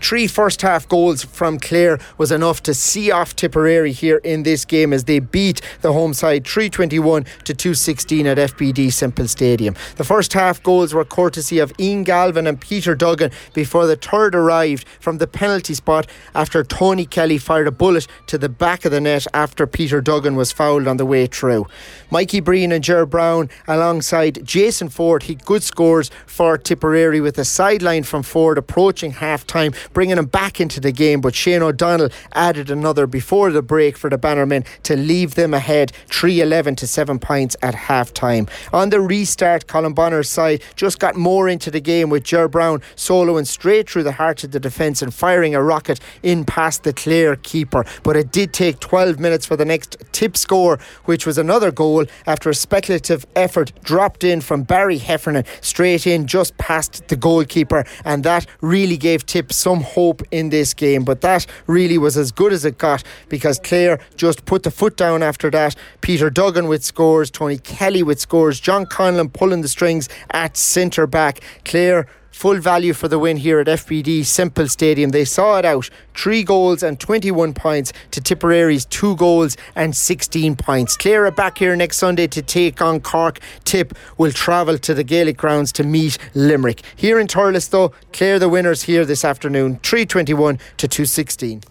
[0.00, 4.64] Three first half goals from Clare was enough to see off Tipperary here in this
[4.64, 9.74] game as they beat the home side 321 to 216 at FBD Semple Stadium.
[9.96, 14.34] The first half goals were courtesy of Ian Galvin and Peter Duggan before the third
[14.34, 18.92] arrived from the penalty spot after Tony Kelly fired a bullet to the back of
[18.92, 21.66] the net after Peter Duggan was fouled on the way through.
[22.10, 27.44] Mikey Breen and Ger Brown alongside Jason Forde hit good scores for Tipperary with a
[27.44, 31.22] sideline from Forde approaching half time bringing them back into the game.
[31.22, 35.90] But Shane O'Donnell added another before the break for the Bannermen to leave them ahead
[36.08, 38.46] 3 11 to 7 points at half time.
[38.74, 42.80] On the restart, Colm Bonnar's side just got more into the game with Ger Brown
[42.94, 46.92] soloing straight through the heart of the defence and firing a rocket in past the
[46.92, 47.86] Clare keeper.
[48.02, 52.04] But it did take 12 minutes for the next tip score, which was another goal
[52.26, 57.86] after a speculative effort dropped in from Barry Heffernan straight in just past the goalkeeper.
[58.04, 61.04] And that really gave Tip some hope in this game.
[61.04, 64.96] But that really was as good as it got because Clare just put the foot
[64.96, 65.76] down after that.
[66.00, 71.06] Peter Duggan with scores, Tony Kelly with scores, John Conlon pulling the strings at centre
[71.06, 71.40] back.
[71.64, 72.06] Clare
[72.36, 75.08] full value for the win here at FBD Semple Stadium.
[75.08, 75.88] They saw it out.
[76.14, 80.98] Three goals and 21 points to Tipperary's two goals and 16 points.
[80.98, 83.38] Clare are back here next Sunday to take on Cork.
[83.64, 86.82] Tip will travel to the Gaelic grounds to meet Limerick.
[86.94, 91.62] Here in Thurles, though, Clare the winners here this afternoon, 321 to 216.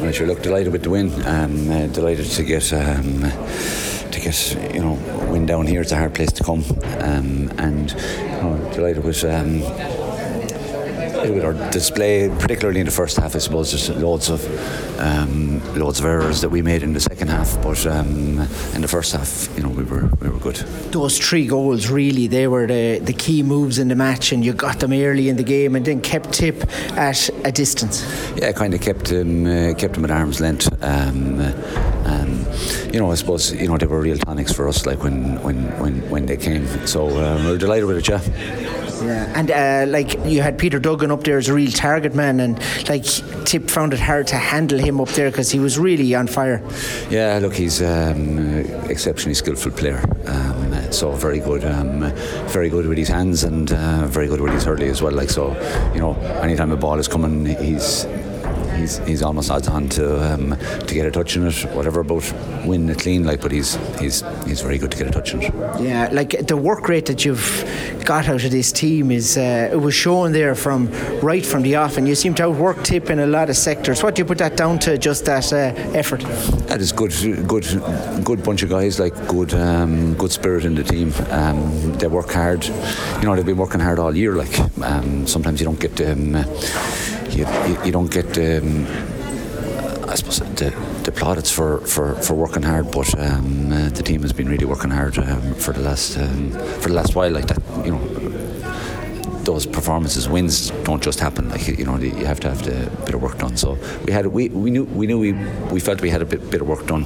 [0.00, 1.12] I sure look delighted with the win.
[1.26, 4.94] Um, uh, delighted to get um, to get you know
[5.30, 5.82] win down here.
[5.82, 6.64] It's a hard place to come,
[7.00, 9.22] um, and you know, delighted with.
[9.24, 10.05] Um,
[11.30, 14.40] with our display, particularly in the first half, I suppose, just loads of
[15.00, 17.60] um, loads of errors that we made in the second half.
[17.62, 18.40] But um,
[18.74, 20.56] in the first half, you know, we were we were good.
[20.92, 24.52] Those three goals, really, they were the, the key moves in the match, and you
[24.52, 26.64] got them early in the game, and then kept Tip
[26.96, 28.04] at a distance.
[28.36, 30.68] Yeah, kind of kept him uh, kept him at arm's length.
[30.82, 31.40] Um,
[32.04, 32.46] um,
[32.92, 35.78] you know, I suppose you know they were real tonics for us, like when when
[35.80, 36.66] when, when they came.
[36.86, 38.85] So um, we we're delighted with it, yeah.
[39.02, 42.40] Yeah, and uh, like you had Peter Duggan up there as a real target man,
[42.40, 43.04] and like
[43.44, 46.62] Tip found it hard to handle him up there because he was really on fire.
[47.10, 48.38] Yeah, look, he's um,
[48.88, 50.02] exceptionally skillful player.
[50.26, 52.12] Um, so very good, um,
[52.48, 55.12] very good with his hands and uh, very good with his hurley as well.
[55.12, 55.52] Like so,
[55.94, 58.04] you know, anytime a ball is coming, he's
[58.76, 60.56] he's he's almost odds on to um,
[60.86, 61.54] to get a touch in it.
[61.74, 62.32] Whatever But
[62.64, 65.42] win it clean, like, but he's he's he's very good to get a touch in
[65.42, 65.54] it.
[65.80, 67.64] Yeah, like the work rate that you've
[68.04, 70.88] got out of this team is uh, it was shown there from
[71.20, 74.02] right from the off, and you seem to outwork Tip in a lot of sectors.
[74.02, 74.98] What do you put that down to?
[74.98, 75.56] Just that uh,
[75.96, 76.20] effort.
[76.68, 77.12] That is good,
[77.46, 77.64] good,
[78.24, 79.00] good bunch of guys.
[79.00, 81.12] Like good, um, good spirit in the team.
[81.30, 82.64] Um, they work hard.
[82.66, 84.34] You know, they've been working hard all year.
[84.34, 86.00] Like um, sometimes you don't get.
[86.00, 86.44] Um,
[87.30, 88.86] you, you, you don't get um,
[90.08, 90.70] I suppose the,
[91.02, 94.64] the plaudits for, for, for working hard, but um, uh, the team has been really
[94.64, 97.30] working hard um, for the last um, for the last while.
[97.30, 97.98] Like that, you know,
[99.42, 101.48] those performances, wins don't just happen.
[101.48, 103.56] Like you know, you have to have the bit of work done.
[103.56, 105.32] So we had we, we knew we knew we
[105.72, 107.04] we felt we had a bit, bit of work done.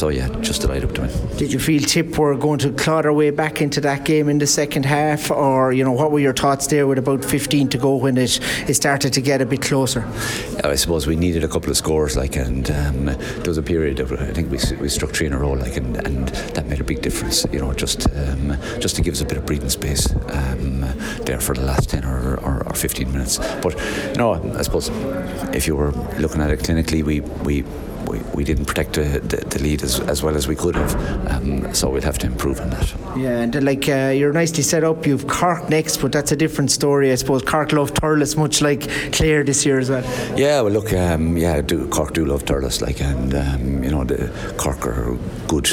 [0.00, 1.36] So yeah, just delighted up to win.
[1.36, 4.38] Did you feel Tip were going to claw their way back into that game in
[4.38, 7.76] the second half, or you know what were your thoughts there with about 15 to
[7.76, 10.08] go when it, it started to get a bit closer?
[10.54, 13.62] Yeah, I suppose we needed a couple of scores, like, and um, there was a
[13.62, 16.66] period of I think we, we struck three in a row, like, and, and that
[16.66, 17.44] made a big difference.
[17.52, 20.80] You know, just um, just to give us a bit of breathing space um,
[21.26, 23.36] there for the last 10 or, or, or 15 minutes.
[23.60, 23.78] But
[24.12, 24.88] you know, I suppose
[25.54, 27.64] if you were looking at it clinically, we we
[28.10, 30.94] we, we didn't protect the, the, the lead as, as well as we could have.
[31.30, 32.94] Um, so we'll have to improve on that.
[33.16, 35.06] Yeah, and uh, like uh, you're nicely set up.
[35.06, 37.42] You've Cork next, but that's a different story, I suppose.
[37.42, 40.04] Cork love Thurles much like Clare this year as well.
[40.38, 44.04] Yeah, well, look, um, yeah, do, Cork do love Thurles, like, and um, you know,
[44.04, 45.70] the Cork are good,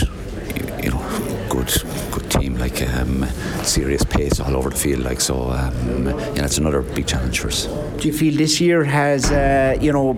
[0.84, 1.70] you know good
[2.18, 3.26] good team, like um,
[3.63, 5.51] serious pace all over the field, like so.
[5.51, 7.65] Um, yeah, it's another big challenge for us.
[7.97, 10.18] Do you feel this year has uh, you know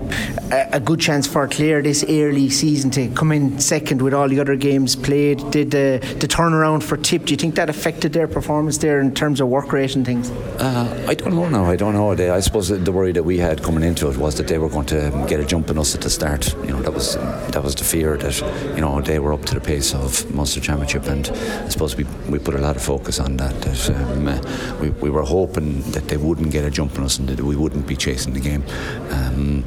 [0.52, 4.28] a, a, good chance for Clare this early season to come in second with all
[4.28, 5.40] the other games played?
[5.52, 7.26] Did the, the turnaround for Tip?
[7.26, 10.30] Do you think that affected their performance there in terms of work rate and things?
[10.60, 11.50] Uh, I don't know.
[11.50, 12.12] Now I don't know.
[12.12, 14.88] I suppose the worry that we had coming into it was that they were going
[14.88, 16.54] to get a jump on us at the start.
[16.66, 18.40] You know that was that was the fear that
[18.76, 22.06] you know they were up to the pace of Munster Championship and I suppose we,
[22.30, 23.62] we put a lot of focus on that.
[23.62, 27.20] That um, uh, we, we were hoping that they wouldn't get a jump on us
[27.20, 28.64] and that we wouldn't be chasing the game.
[29.12, 29.64] Um,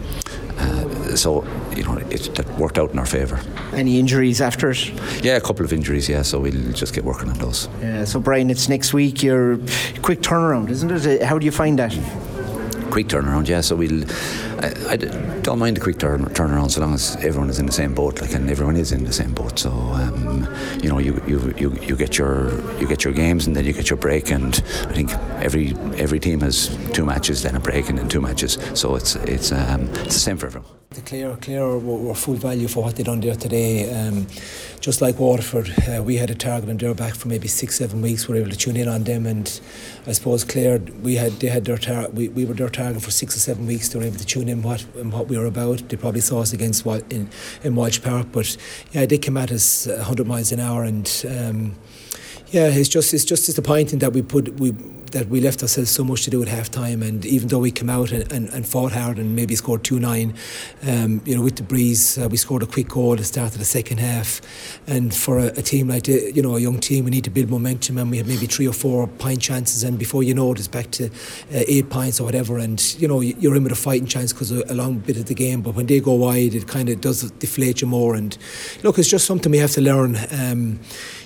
[0.58, 1.44] uh, so
[1.74, 3.40] you know it that worked out in our favour.
[3.72, 4.92] Any injuries after it?
[5.24, 6.08] Yeah, a couple of injuries.
[6.08, 7.68] Yeah, so we'll just get working on those.
[7.80, 8.04] Yeah.
[8.04, 9.22] So Brian, it's next week.
[9.22, 9.58] Your
[10.02, 11.22] quick turnaround, isn't it?
[11.22, 11.92] How do you find that?
[12.92, 13.62] quick turnaround, yeah.
[13.62, 14.04] So we'll.
[14.62, 17.72] I, I don't mind the quick turn, turnaround so long as everyone is in the
[17.72, 19.58] same boat, like, and everyone is in the same boat.
[19.58, 20.48] So um,
[20.82, 23.72] you know, you, you, you, you get your you get your games, and then you
[23.72, 24.30] get your break.
[24.30, 24.54] And
[24.88, 28.58] I think every every team has two matches, then a break, and then two matches.
[28.74, 30.70] So it's it's um, it's the same for everyone.
[30.94, 33.90] The Clare, Clare were, full value for what they done there today.
[33.90, 34.26] Um,
[34.80, 38.02] just like Waterford, uh, we had a target on their back for maybe six, seven
[38.02, 38.28] weeks.
[38.28, 39.60] We were able to tune in on them, and
[40.06, 43.10] I suppose Clare, we had they had their tar- we, we were their target for
[43.10, 43.88] six or seven weeks.
[43.88, 45.88] They were able to tune in what in what we were about.
[45.88, 47.30] They probably saw us against in
[47.62, 48.56] in Walsh Park, but
[48.92, 51.74] yeah, they came at us 100 miles an hour, and um,
[52.50, 54.74] yeah, it's just it's just disappointing that we put we
[55.12, 57.70] that we left ourselves so much to do at half time and even though we
[57.70, 60.36] came out and, and, and fought hard and maybe scored 2-9
[60.86, 63.52] um, you know with the breeze uh, we scored a quick goal at the start
[63.52, 64.40] of the second half.
[64.86, 67.50] And for a, a team like you know a young team we need to build
[67.50, 70.58] momentum and we had maybe three or four point chances and before you know it
[70.58, 71.10] it's back to uh,
[71.50, 72.58] eight points or whatever.
[72.58, 75.34] And you know you're in with a fighting chance because a long bit of the
[75.34, 78.14] game but when they go wide it kind of does deflate you more.
[78.14, 78.36] And
[78.82, 80.16] look it's just something we have to learn.
[80.30, 80.80] Um,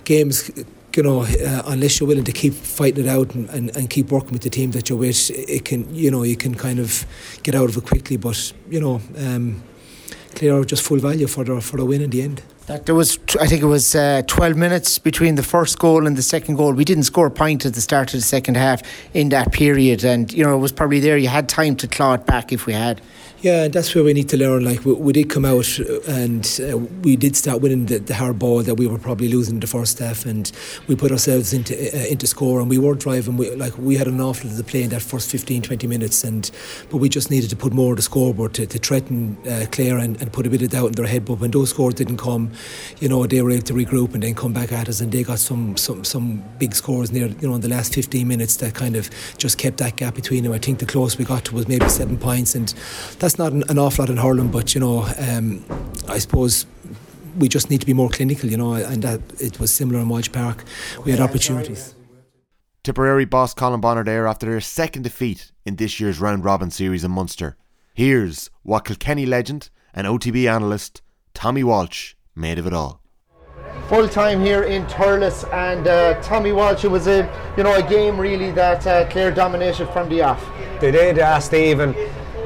[0.05, 0.51] games
[0.97, 4.11] you know, uh, unless you're willing to keep fighting it out and, and, and keep
[4.11, 7.07] working with the team that you're with, it can, you know, you can kind of
[7.43, 8.17] get out of it quickly.
[8.17, 9.63] But you know, um,
[10.35, 12.43] Clare just full value for the for the win in the end.
[12.67, 16.17] That there was, I think it was uh, 12 minutes between the first goal and
[16.17, 16.73] the second goal.
[16.73, 18.83] We didn't score a point at the start of the second half
[19.15, 21.17] in that period, and you know it was probably there.
[21.17, 23.01] You had time to claw it back if we had.
[23.43, 24.65] Yeah, and that's where we need to learn.
[24.65, 28.39] Like we, we did come out and uh, we did start winning the, the, hard
[28.39, 30.51] ball that we were probably losing the first half, and
[30.89, 33.37] we put ourselves into uh, into score, and we were driving.
[33.37, 36.25] We, like we had an awful lot of play in that first 15, 20 minutes,
[36.25, 36.51] and
[36.91, 39.99] but we just needed to put more of the scoreboard to, to threaten uh, Clare
[39.99, 41.27] and, and put a bit of doubt in their head.
[41.27, 42.51] But when those scores didn't come,
[43.01, 45.23] you know they were able to regroup and then come back at us, and they
[45.23, 48.75] got some some some big scores near you know in the last 15 minutes that
[48.75, 50.53] kind of just kept that gap between them.
[50.53, 52.69] I think the closest we got to was maybe seven points, and
[53.19, 55.65] that's not an, an awful lot in hurling, but you know, um,
[56.09, 56.67] I suppose
[57.39, 60.09] we just need to be more clinical, you know, and that it was similar in
[60.09, 60.65] Walsh Park.
[61.05, 61.95] We had opportunities.
[62.83, 67.03] Tipperary boss Colm Bonnar there after their second defeat in this year's round robin series
[67.03, 67.57] in Munster.
[67.95, 71.03] Here's what Kilkenny legend and OTB analyst
[71.35, 73.01] Tommy Walsh made of it all.
[73.89, 76.85] Full time here in Thurles, and uh, Tommy Walsh.
[76.85, 80.45] It was a you know a game really that uh, Clare dominated from the off.
[80.81, 81.95] They did, uh, Stephen.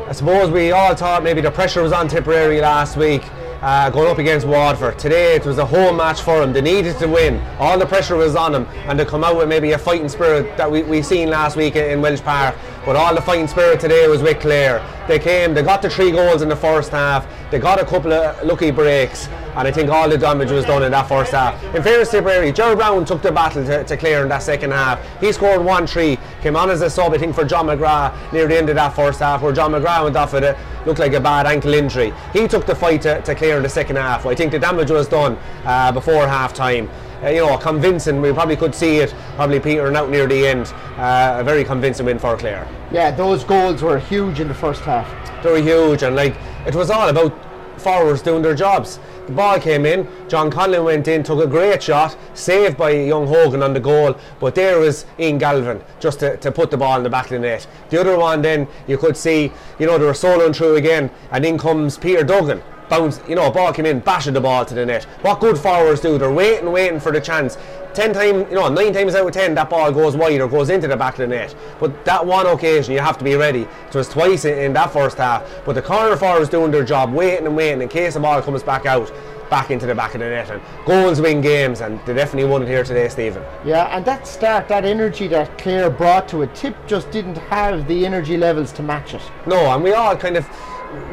[0.06, 3.22] I suppose we all thought maybe the pressure was on Tipperary last week.
[3.62, 4.98] Uh, going up against Waterford.
[4.98, 6.54] Today it was a home match for them.
[6.54, 7.38] They needed to win.
[7.58, 10.56] All the pressure was on them and to come out with maybe a fighting spirit
[10.56, 12.56] that we, we seen last week in Walsh Park.
[12.86, 14.82] But all the fighting spirit today was with Clare.
[15.06, 18.14] They came, they got the three goals in the first half, they got a couple
[18.14, 21.62] of lucky breaks, and I think all the damage was done in that first half.
[21.74, 24.72] In fairness to Tipperary, Jerry Brown took the battle to, to Clare in that second
[24.72, 25.00] half.
[25.20, 28.46] He scored 1 3, came on as a sub, I think, for John McGrath near
[28.46, 31.12] the end of that first half, where John McGrath went off with it, looked like
[31.12, 32.12] a bad ankle injury.
[32.32, 34.26] He took the fight to, to Clare in the second half.
[34.26, 36.88] I think the damage was done uh, before half time
[37.22, 38.20] uh, you know, convincing.
[38.20, 40.72] We probably could see it probably petering out near the end.
[40.96, 42.66] Uh, a very convincing win for Clare.
[42.90, 45.08] Yeah, those goals were huge in the first half.
[45.42, 46.34] They were huge, and like
[46.66, 47.49] it was all about
[47.80, 48.98] forwards doing their jobs.
[49.26, 53.26] The ball came in, John Conlon went in, took a great shot, saved by young
[53.26, 56.96] Hogan on the goal, but there was Ian Galvin just to, to put the ball
[56.98, 57.66] in the back of the net.
[57.88, 61.44] The other one then you could see, you know, they were soloing through again, and
[61.44, 64.84] in comes Peter Duggan bounce, you know, ball came in, bashing the ball to the
[64.84, 65.04] net.
[65.22, 66.18] What good forwards do?
[66.18, 67.56] They're waiting, waiting for the chance.
[67.94, 70.68] Ten times, you know, nine times out of ten, that ball goes wide or goes
[70.68, 71.54] into the back of the net.
[71.78, 73.62] But that one occasion, you have to be ready.
[73.62, 75.48] It was twice in, in that first half.
[75.64, 78.62] But the corner forwards doing their job, waiting and waiting in case the ball comes
[78.62, 79.10] back out
[79.48, 82.62] back into the back of the net and goals win games and they definitely won
[82.62, 86.54] it here today Stephen yeah and that start that energy that Clare brought to it
[86.54, 90.36] Tip just didn't have the energy levels to match it no and we all kind
[90.36, 90.48] of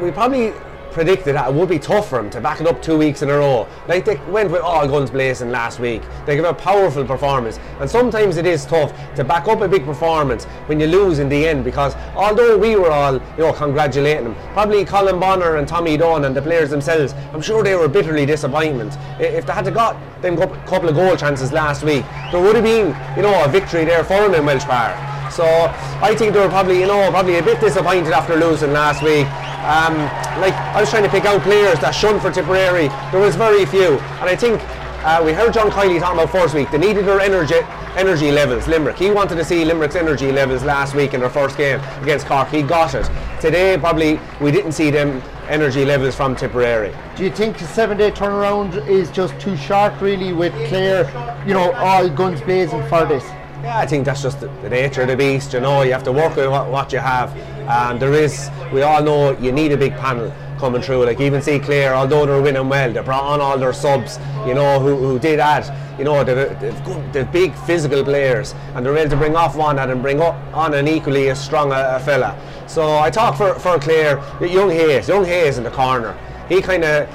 [0.00, 0.52] we probably
[0.92, 3.30] predicted that it would be tough for them to back it up two weeks in
[3.30, 3.66] a row.
[3.86, 6.02] Like they went with all guns blazing last week.
[6.26, 9.84] They gave a powerful performance, and sometimes it is tough to back up a big
[9.84, 11.64] performance when you lose in the end.
[11.64, 16.24] Because although we were all, you know, congratulating them, probably Colm Bonnar and Tommy Dunne
[16.24, 18.96] and the players themselves, I'm sure they were bitterly disappointed.
[19.18, 22.96] If they had got them couple of goal chances last week, there would have been,
[23.16, 24.96] you know, a victory there for them in Walsh Park.
[25.30, 25.44] So
[26.02, 29.26] I think they were probably, you know, probably a bit disappointed after losing last week.
[29.68, 29.94] Um,
[30.40, 32.88] like I was trying to pick out players that shone for Tipperary.
[33.10, 34.60] There was very few, and I think
[35.04, 36.70] uh, we heard John Kiely talking about first week.
[36.70, 37.56] They needed their energy
[37.96, 38.68] energy levels.
[38.68, 38.96] Limerick.
[38.96, 42.48] He wanted to see Limerick's energy levels last week in their first game against Cork.
[42.48, 43.10] He got it.
[43.40, 46.94] Today, probably we didn't see them energy levels from Tipperary.
[47.16, 51.04] Do you think the seven-day turnaround is just too short, really, with Clare,
[51.46, 53.24] you know, all guns blazing for this?
[53.62, 55.52] Yeah, I think that's just the, the, nature of the beast.
[55.52, 57.36] You know, you have to work with what, what you have.
[57.68, 61.04] And there is, we all know, you need a big panel coming through.
[61.04, 64.18] Like even see Clare, although they're winning well, they brought on all their subs.
[64.46, 65.98] You know, who, who did add.
[65.98, 69.78] You know, they've, good, they've big physical players, and they're able to bring off one
[69.80, 72.38] and bring up on an equally as strong a, a fella.
[72.68, 76.16] So I talk for, for Clare, young Hayes, young Hayes in the corner.
[76.48, 77.08] He kind of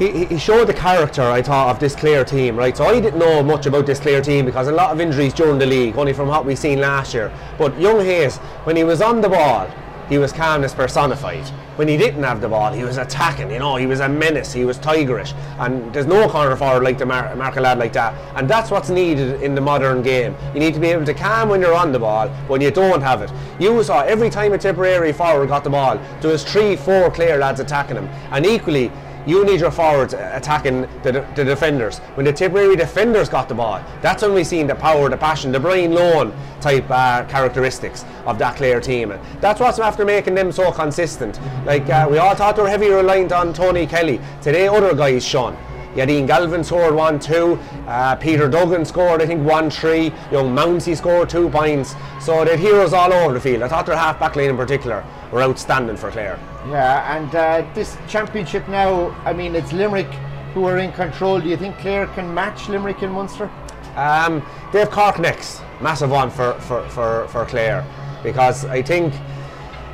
[0.00, 2.74] he, he showed the character I thought of this Clare team, right?
[2.74, 5.58] So I didn't know much about this Clare team because a lot of injuries during
[5.58, 7.30] the league, only from what we've seen last year.
[7.58, 9.70] But young Hayes, when he was on the ball,
[10.08, 11.46] he was calmness personified.
[11.76, 13.50] When he didn't have the ball, he was attacking.
[13.50, 14.52] You know, he was a menace.
[14.52, 17.92] He was tigerish, and there's no corner forward like the mar- mark a lad like
[17.92, 18.14] that.
[18.36, 20.34] And that's what's needed in the modern game.
[20.52, 23.02] You need to be able to calm when you're on the ball, when you don't
[23.02, 23.30] have it.
[23.60, 27.38] You saw every time a Tipperary forward got the ball, there was three, four Clare
[27.38, 28.90] lads attacking him, and equally
[29.26, 31.98] you need your forwards attacking the, the defenders.
[32.16, 35.52] When the Tipperary defenders got the ball, that's when we seen the power, the passion,
[35.52, 39.12] the Brian Lohan type uh, characteristics of that Clare team.
[39.12, 41.40] And that's what's after making them so consistent.
[41.64, 44.20] Like uh, we all thought they were heavy reliant on Tony Kelly.
[44.42, 45.56] Today, other guys shone.
[45.96, 47.58] Ian Galvin scored 1 2.
[47.86, 50.12] Uh, Peter Duggan scored, I think, 1 3.
[50.30, 51.94] Young Mounsey scored 2 points.
[52.20, 53.62] So they had heroes all over the field.
[53.62, 56.38] I thought their half back line in particular were outstanding for Clare.
[56.68, 60.10] Yeah, and uh, this championship now, I mean, it's Limerick
[60.54, 61.40] who are in control.
[61.40, 63.50] Do you think Clare can match Limerick in Munster?
[63.96, 67.84] Um, they have Cork next, massive one for, for, for, for Clare,
[68.22, 69.14] because I think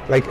[0.09, 0.24] like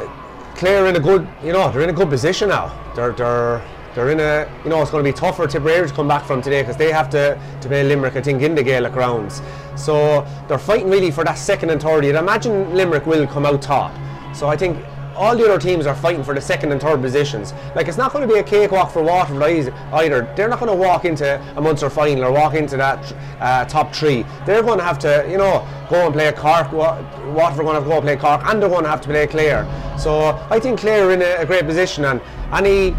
[0.56, 2.72] Clare in a good, you know, they're in a good position now.
[2.96, 3.62] They're they're
[3.96, 6.42] they're in a, you know, it's going to be tougher Tipperary to come back from
[6.42, 9.42] today because they have to to play Limerick, I think, in the Gaelic grounds.
[9.76, 12.06] So they're fighting really for that second and third.
[12.06, 13.96] You'd imagine Limerick will come out top.
[14.36, 14.86] So I think
[15.16, 17.54] all the other teams are fighting for the second and third positions.
[17.74, 20.34] Like it's not going to be a cakewalk for Waterford either.
[20.36, 23.96] They're not going to walk into a Munster final or walk into that uh, top
[23.96, 24.26] three.
[24.46, 26.72] They're going to have to, you know, go and play Cork.
[26.72, 29.02] Waterford are going to have to go and play Cork, and they're going to have
[29.02, 29.66] to play Clare.
[29.98, 32.22] So I think Clare are in a, a great position, and
[32.52, 32.94] any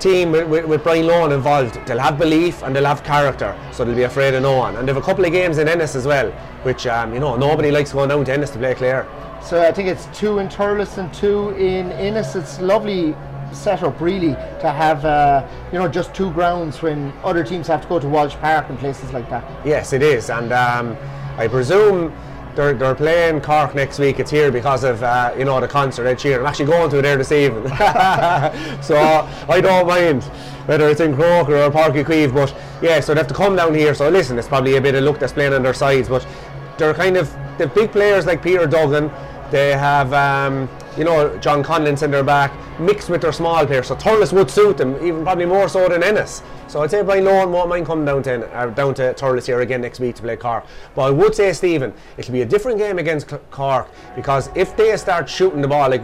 [0.00, 3.84] team with, with, with, Brian Lohan involved, they'll have belief and they'll have character, so
[3.84, 4.76] they'll be afraid of no one.
[4.76, 6.30] And they have a couple of games in Ennis as well,
[6.62, 9.06] which um, you know nobody likes going down to Ennis to play Clare.
[9.42, 12.34] So I think it's two in Thurles and two in Ennis.
[12.34, 13.14] It's lovely
[13.52, 17.88] setup really to have uh, you know just two grounds when other teams have to
[17.88, 19.44] go to Walsh Park and places like that.
[19.66, 20.96] Yes, it is, and um,
[21.36, 22.12] I presume.
[22.56, 24.18] They're, they're playing Cork next week.
[24.18, 26.40] It's here because of uh, you know the concert Ed Sheeran.
[26.40, 27.68] I'm actually going to it there this evening,
[28.82, 28.96] so
[29.48, 30.24] I don't mind
[30.64, 33.74] whether it's in Croker or Páirc Uí But yeah, so they have to come down
[33.74, 33.94] here.
[33.94, 36.26] So listen, it's probably a bit of luck that's playing on their sides, but
[36.78, 39.10] they're kind of the big players like Peter Duggan
[39.50, 43.88] they have, um, you know, John Conlon their back, mixed with their small players.
[43.88, 46.42] So Thurles would suit them, even probably more so than Ennis.
[46.68, 49.60] So I'd say Brian Lohan won't mind coming down to, uh, down to Thurles here
[49.60, 50.64] again next week to play Cork.
[50.94, 54.96] But I would say, Stephen, it'll be a different game against Cork because if they
[54.96, 56.02] start shooting the ball, like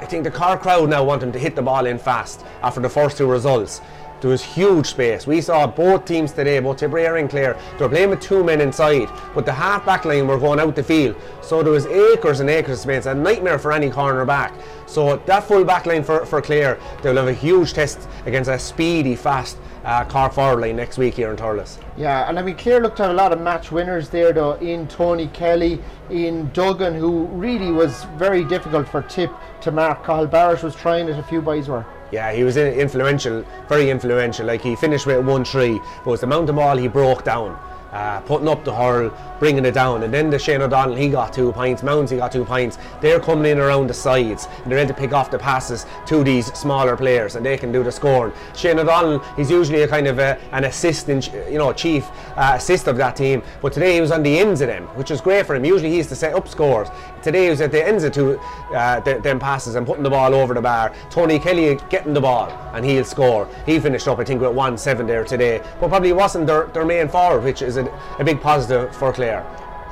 [0.00, 2.80] I think the Cork crowd now want them to hit the ball in fast after
[2.80, 3.80] the first two results
[4.20, 5.26] there was huge space.
[5.26, 8.60] We saw both teams today, both Tipperary and Clare, they were playing with two men
[8.60, 11.16] inside, but the half back line were going out the field.
[11.42, 14.52] So there was acres and acres of space, a nightmare for any corner back.
[14.86, 18.58] So that full back line for, for Clare, they'll have a huge test against a
[18.58, 21.78] speedy, fast uh, Cork forward line next week here in Thurles.
[21.96, 24.86] Yeah, and I mean, Clare looked at a lot of match winners there, though, in
[24.88, 29.30] Tony Kelly, in Duggan, who really was very difficult for Tip
[29.62, 30.04] to mark.
[30.04, 31.86] Cathal Barrett was trying it, a few boys were.
[32.10, 34.46] Yeah, he was influential, very influential.
[34.46, 37.58] Like he finished with one three, but it was the mountain ball he broke down
[37.92, 40.02] uh, putting up the hurl, bringing it down.
[40.02, 42.78] And then the Shane O'Donnell, he got two points, Mounds, he got two points.
[43.00, 46.24] They're coming in around the sides and they're able to pick off the passes to
[46.24, 48.32] these smaller players and they can do the scoring.
[48.54, 52.86] Shane O'Donnell, he's usually a kind of a, an assistant, you know, chief uh, assist
[52.86, 55.46] of that team, but today he was on the ends of them, which was great
[55.46, 55.64] for him.
[55.64, 56.88] Usually he's to set up scores.
[57.22, 58.40] Today he was at the ends of two,
[58.74, 60.92] uh, them passes and putting the ball over the bar.
[61.10, 63.48] Tony Kelly getting the ball and he'll score.
[63.66, 66.84] He finished up, I think, with 1 7 there today, but probably wasn't their, their
[66.84, 67.84] main forward, which is a,
[68.18, 69.27] a big positive for Clare.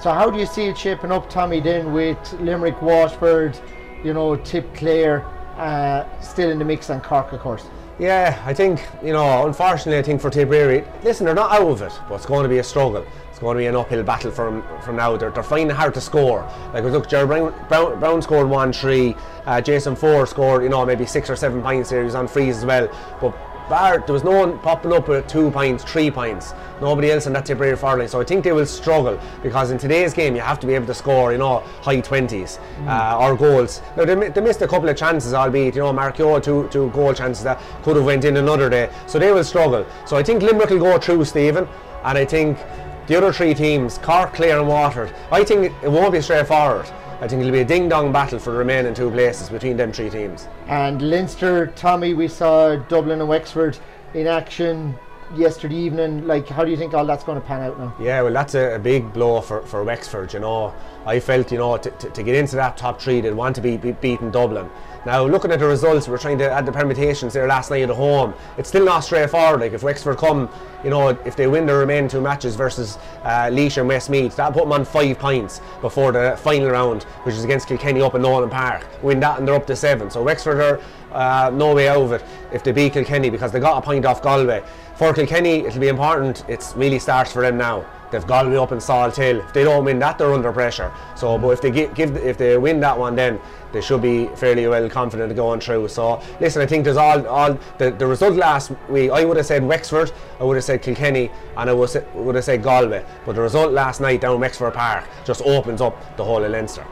[0.02, 1.60] So how do you see it shaping up, Tommy?
[1.60, 3.58] Then with Limerick, Waterford,
[4.04, 5.24] you know, Tip Clare
[5.56, 7.66] uh, still in the mix, and Cork, of course.
[7.98, 9.46] Yeah, I think you know.
[9.46, 12.48] Unfortunately, I think for Tipperary, listen, they're not out of it, but it's going to
[12.48, 13.06] be a struggle.
[13.30, 15.16] It's going to be an uphill battle from from now.
[15.16, 16.42] They're, they're finding it hard to score.
[16.74, 19.16] Like look, Jared Brown, Brown, scored one three.
[19.46, 22.00] Uh, Jason Forde scored, you know, maybe six or seven points there.
[22.00, 23.34] He was on freeze as well, but
[23.68, 26.54] bar, there was no one popping up with two points, three points.
[26.80, 28.08] Nobody else in that Tipperary forward line.
[28.08, 30.86] So I think they will struggle because in today's game you have to be able
[30.86, 32.88] to score, you know, high twenties mm.
[32.88, 33.82] uh, or goals.
[33.96, 36.90] Now they, they, missed a couple of chances, albeit you know, Mark Kehoe two two
[36.90, 38.90] goal chances that could have went in another day.
[39.06, 39.86] So they will struggle.
[40.06, 41.66] So I think Limerick will go through, Stephen,
[42.04, 42.58] and I think
[43.06, 46.86] the other three teams, Cork, Clare, and Waterford, I think it won't be straightforward.
[47.18, 49.90] I think it'll be a ding dong battle for the remaining two places between them
[49.90, 50.48] three teams.
[50.66, 53.78] And Leinster, Tommy, we saw Dublin and Wexford
[54.12, 54.94] in action.
[55.34, 56.26] Yesterday evening.
[56.26, 57.94] Like, how do you think all that's going to pan out now?
[57.98, 60.32] Yeah, well, that's a, a big blow for, for Wexford.
[60.32, 60.72] You know,
[61.04, 63.76] I felt you know to, to, get into that top three, they'd want to be,
[63.76, 64.70] be beating Dublin.
[65.04, 67.90] Now, looking at the results, we're trying to add the permutations there last night at
[67.90, 68.34] home.
[68.56, 69.60] It's still not straightforward.
[69.60, 70.48] Like, if Wexford come,
[70.84, 74.52] you know, if they win the remaining two matches versus uh, Laois and Westmeath, that'll
[74.52, 78.22] put them on five points before the final round, which is against Kilkenny up in
[78.22, 78.86] Nowlan Park.
[79.02, 80.10] Win that and they're up to seven.
[80.10, 80.80] So Wexford are
[81.12, 84.04] uh, no way out of it if they beat Kilkenny because they got a point
[84.04, 84.62] off Galway.
[84.96, 86.44] For Kilkenny, it'll be important.
[86.48, 87.84] It really starts for them now.
[88.10, 89.44] They've Galway up in Salthill.
[89.44, 90.90] If they don't win that, they're under pressure.
[91.16, 93.38] So, but if they give, give if they win that one, then
[93.72, 95.88] they should be fairly well confident of going through.
[95.88, 99.10] So, listen, I think there's all all the, the result last week.
[99.10, 102.44] I would have said Wexford, I would have said Kilkenny, and I would would have
[102.44, 103.04] said Galway.
[103.26, 106.86] But the result last night down Wexford Park just opens up the whole of Leinster.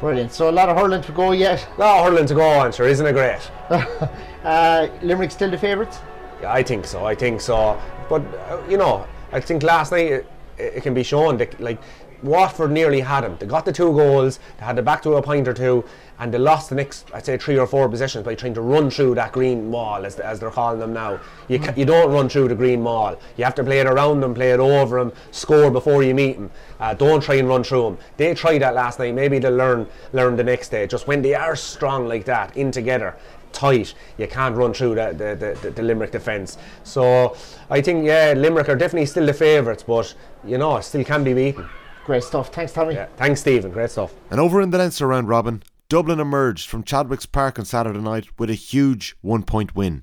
[0.00, 0.32] Brilliant.
[0.32, 1.66] So a lot of hurling to go yet.
[1.78, 3.50] A lot of hurling to go on, sure, isn't it great?
[4.44, 6.00] uh, Limerick still the favourites?
[6.40, 7.04] Yeah, I think so.
[7.04, 7.80] I think so.
[8.08, 10.26] But uh, you know, I think last night it,
[10.58, 11.78] it can be shown that like
[12.22, 13.36] Waterford nearly had him.
[13.38, 14.38] They got the two goals.
[14.58, 15.84] They had the back to a point or two,
[16.18, 18.90] and they lost the next, I'd say, three or four possessions by trying to run
[18.90, 21.20] through that green wall, as, as they're calling them now.
[21.48, 23.18] You ca- you don't run through the green wall.
[23.36, 26.36] You have to play it around them, play it over them, score before you meet
[26.36, 26.50] them.
[26.80, 27.98] Uh, don't try and run through them.
[28.16, 29.14] They tried that last night.
[29.14, 30.86] Maybe they'll learn learn the next day.
[30.86, 33.14] Just when they are strong like that, in together,
[33.56, 36.58] tight, you can't run through the, the, the, the Limerick defence.
[36.84, 37.36] So
[37.70, 41.34] I think, yeah, Limerick are definitely still the favourites, but, you know, still can be
[41.34, 41.68] beaten.
[42.04, 42.54] Great stuff.
[42.54, 42.94] Thanks, Tommy.
[42.94, 43.72] Yeah, thanks, Stephen.
[43.72, 44.14] Great stuff.
[44.30, 48.26] And over in the Leinster round robin, Dublin emerged from Chadwick's Park on Saturday night
[48.38, 50.02] with a huge one point win,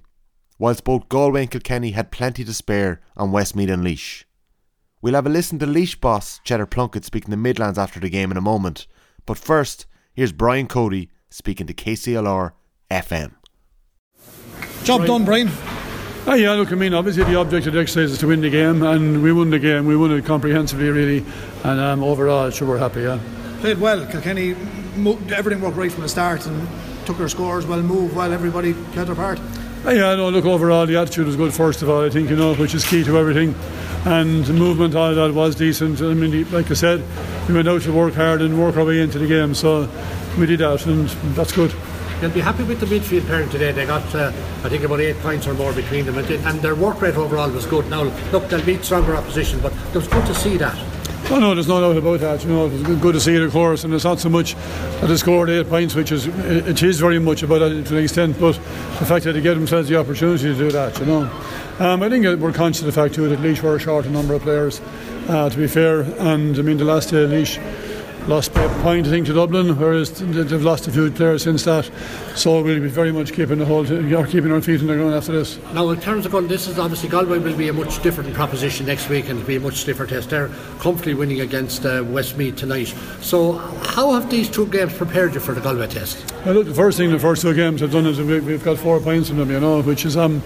[0.58, 4.24] whilst both Galway and Kilkenny had plenty to spare on Westmeath and Laois.
[5.02, 8.32] We'll have a listen to Laois boss Cheddar Plunkett speaking to Midlands after the game
[8.32, 8.88] in a moment,
[9.26, 12.52] but first, here's Brian Cody speaking to KCLR
[12.90, 13.34] FM.
[14.84, 15.08] Job Brian.
[15.08, 15.50] done, Brian.
[16.26, 18.50] Ah, yeah, look, I mean, obviously the object of the exercise is to win the
[18.50, 19.86] game, and we won the game.
[19.86, 21.26] We won it comprehensively, really,
[21.64, 23.20] and um, overall, sure, we're happy, yeah.
[23.60, 24.06] Played well.
[24.06, 24.52] Kilkenny,
[25.32, 26.68] everything worked right from the start and
[27.06, 29.40] took their scores well, moved well, everybody played their part.
[29.86, 32.38] Ah, yeah, no, look, overall, the attitude was good, first of all, I think, you
[32.38, 33.54] know, which is key to everything.
[34.06, 36.02] And the movement, all that was decent.
[36.02, 37.04] I mean, like I said,
[37.48, 39.90] we went out to work hard and work our way into the game, so
[40.38, 41.74] we did that, and that's good.
[42.22, 43.72] You'll be happy with the midfield pairing today.
[43.74, 44.32] They got, uh,
[44.64, 47.16] I think, about eight points or more between them, and, they- and their work rate
[47.18, 47.90] overall was good.
[47.90, 50.78] Now, look, they'll beat stronger opposition, but it was good to see that.
[51.32, 52.44] Oh no, there's no doubt about that.
[52.44, 54.56] You know, it's good- good to see it, of course, and it's not so much
[55.02, 58.04] that they scored eight points, which is it is very much about it to an
[58.04, 58.56] extent, but
[59.00, 61.30] the fact that they give themselves the opportunity to do that, you know.
[61.80, 64.34] Um, I think we're conscious of the fact too that Laois were short a number
[64.34, 64.80] of players,
[65.30, 67.58] uh, to be fair, and I mean the last day Laois
[68.28, 71.64] lost by a point I think to Dublin, whereas they've lost a few players since
[71.66, 71.90] that.
[72.36, 75.14] So we'll be very much keeping the whole, or keeping our feet on the ground
[75.14, 75.60] after this.
[75.74, 78.86] Now, in terms of going, this is obviously Galway will be a much different proposition
[78.86, 80.30] next week and it'll be a much stiffer test.
[80.30, 80.50] They're
[80.80, 82.94] comfortably winning against uh, Westmeath tonight.
[83.22, 86.34] So, how have these two games prepared you for the Galway test?
[86.46, 88.78] Well, look, the first thing the first two games have done is we- we've got
[88.78, 90.42] four points in them, you know, which is um,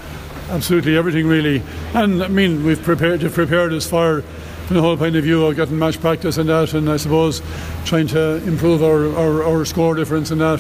[0.49, 1.61] absolutely everything really.
[1.93, 4.23] And I mean, we've prepared to prepared as far
[4.67, 7.41] from the whole point of view of getting match practice and that, and I suppose
[7.85, 10.59] trying to improve our, our, our score difference and that.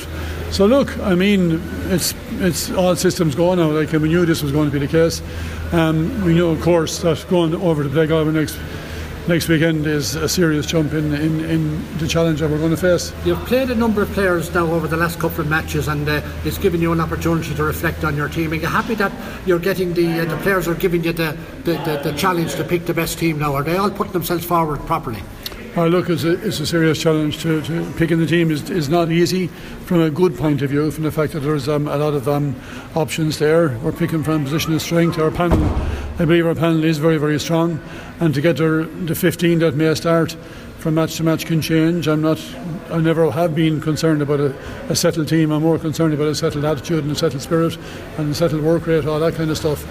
[0.51, 3.69] So look, I mean, it's it's all systems go now.
[3.69, 5.21] Like we knew this was going to be the case.
[5.73, 8.57] Um, we know, of course, that going over to play Galway next
[9.27, 12.77] next weekend is a serious jump in, in, in the challenge that we're going to
[12.77, 13.13] face.
[13.25, 16.21] You've played a number of players now over the last couple of matches, and uh,
[16.45, 18.51] it's given you an opportunity to reflect on your team.
[18.51, 19.11] Are you happy that
[19.45, 22.63] you're getting the uh, the players are giving you the, the, the, the challenge to
[22.63, 23.53] pick the best team now?
[23.53, 25.21] Are they all putting themselves forward properly?
[25.77, 28.89] Uh, look, it's a, it's a serious challenge to, to picking the team is, is
[28.89, 29.45] not easy
[29.85, 32.27] from a good point of view, from the fact that there's um, a lot of
[32.27, 32.55] um,
[32.95, 33.77] options there.
[33.83, 35.19] We're picking from a position of strength.
[35.19, 35.59] Our panel,
[36.19, 37.79] I believe our panel is very, very strong,
[38.19, 40.35] and to get there, the 15 that may start
[40.79, 42.07] from match to match can change.
[42.07, 42.43] I'm not,
[42.89, 44.55] I never have been concerned about a,
[44.89, 45.51] a settled team.
[45.51, 47.77] I'm more concerned about a settled attitude and a settled spirit
[48.17, 49.83] and a settled work rate, all that kind of stuff.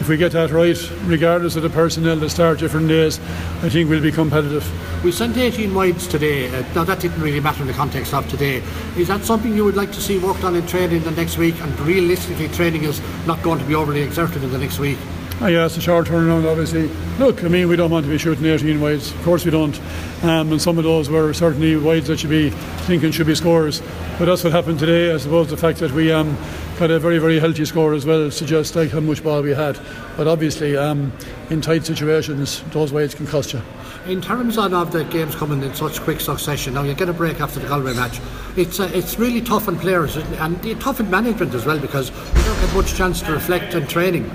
[0.00, 3.18] If we get that right, regardless of the personnel that start different days,
[3.62, 4.64] I think we'll be competitive.
[5.02, 6.46] We sent 18 wides today.
[6.46, 8.62] Uh, now, that didn't really matter in the context of today.
[8.96, 11.60] Is that something you would like to see worked on in training the next week?
[11.60, 14.98] And realistically, training is not going to be overly exerted in the next week.
[15.42, 16.88] Oh, yeah, it's a short turnaround, obviously.
[17.18, 19.10] Look, I mean, we don't want to be shooting 18 wides.
[19.10, 19.76] Of course, we don't.
[20.22, 22.50] Um, and some of those were certainly wides that should be
[22.86, 23.82] thinking should be scores.
[24.20, 25.12] But that's what happened today.
[25.12, 26.38] I suppose the fact that we um,
[26.78, 29.80] got a very, very healthy score as well suggests like how much ball we had.
[30.16, 31.12] But obviously, um,
[31.50, 33.62] in tight situations, those wides can cost you.
[34.06, 37.40] In terms of, the games coming in such quick succession, now you get a break
[37.40, 38.20] after the Galway match.
[38.56, 42.10] It's uh, it's really tough on players and uh, tough on management as well because
[42.10, 44.30] you don't get much chance to reflect on training.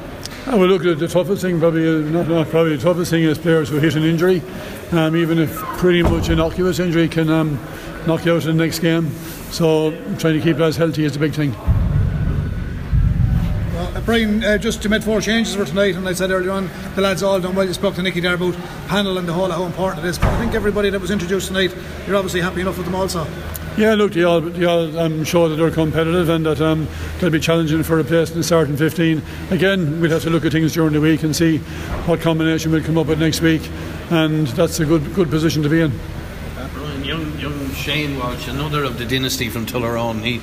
[0.50, 3.24] I will look at the toughest thing, probably uh, not, not probably the toughest thing
[3.24, 4.42] is players who hit an injury,
[4.94, 7.60] um, even if pretty much innocuous injury can um,
[8.08, 9.12] knock you out in the next game.
[9.52, 11.54] So trying to keep us healthy is the big thing.
[14.08, 17.02] Brian, uh, just to make four changes for tonight, and I said earlier on, the
[17.02, 17.68] lads all done well.
[17.68, 18.54] You spoke to Nicky there about
[18.88, 20.18] panel and the whole how important it is.
[20.18, 21.76] But I think everybody that was introduced tonight,
[22.08, 23.28] you're obviously happy enough with them also.
[23.76, 26.88] Yeah, look, they all, they all um, show that they're competitive and that um,
[27.20, 29.22] they'll be challenging for a place in the starting 15.
[29.52, 31.58] Again, we'll have to look at things during the week and see
[32.08, 33.70] what combination we'll come up with next week,
[34.10, 35.92] and that's a good good position to be in.
[35.92, 40.40] Uh, Brian, young, young Shane Walsh, another of the dynasty from Tullaroan, he,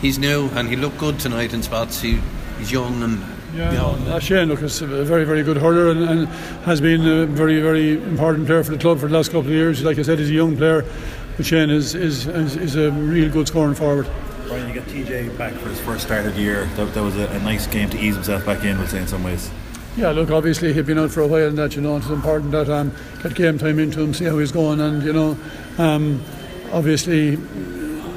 [0.00, 2.00] he's new and he looked good tonight in spots.
[2.00, 2.18] He,
[2.62, 3.20] he's young and
[3.54, 6.28] Yeah, no, uh, Shane, look, is a very, very good hurler and, and
[6.64, 9.50] has been a very, very important player for the club for the last couple of
[9.50, 9.82] years.
[9.82, 10.84] Like I said, he's a young player,
[11.36, 14.08] but Shane is, is, is, is a real good scoring forward.
[14.46, 16.66] Brian, you got TJ back for his first start of the year.
[16.76, 19.08] That, that was a, a nice game to ease himself back in, would say, in
[19.08, 19.50] some ways.
[19.96, 22.52] Yeah, look, obviously he'd been out for a while and that, you know, it's important
[22.52, 22.92] that um,
[23.22, 25.36] get game time into him, see how he's going and, you know,
[25.78, 26.22] um,
[26.72, 27.36] obviously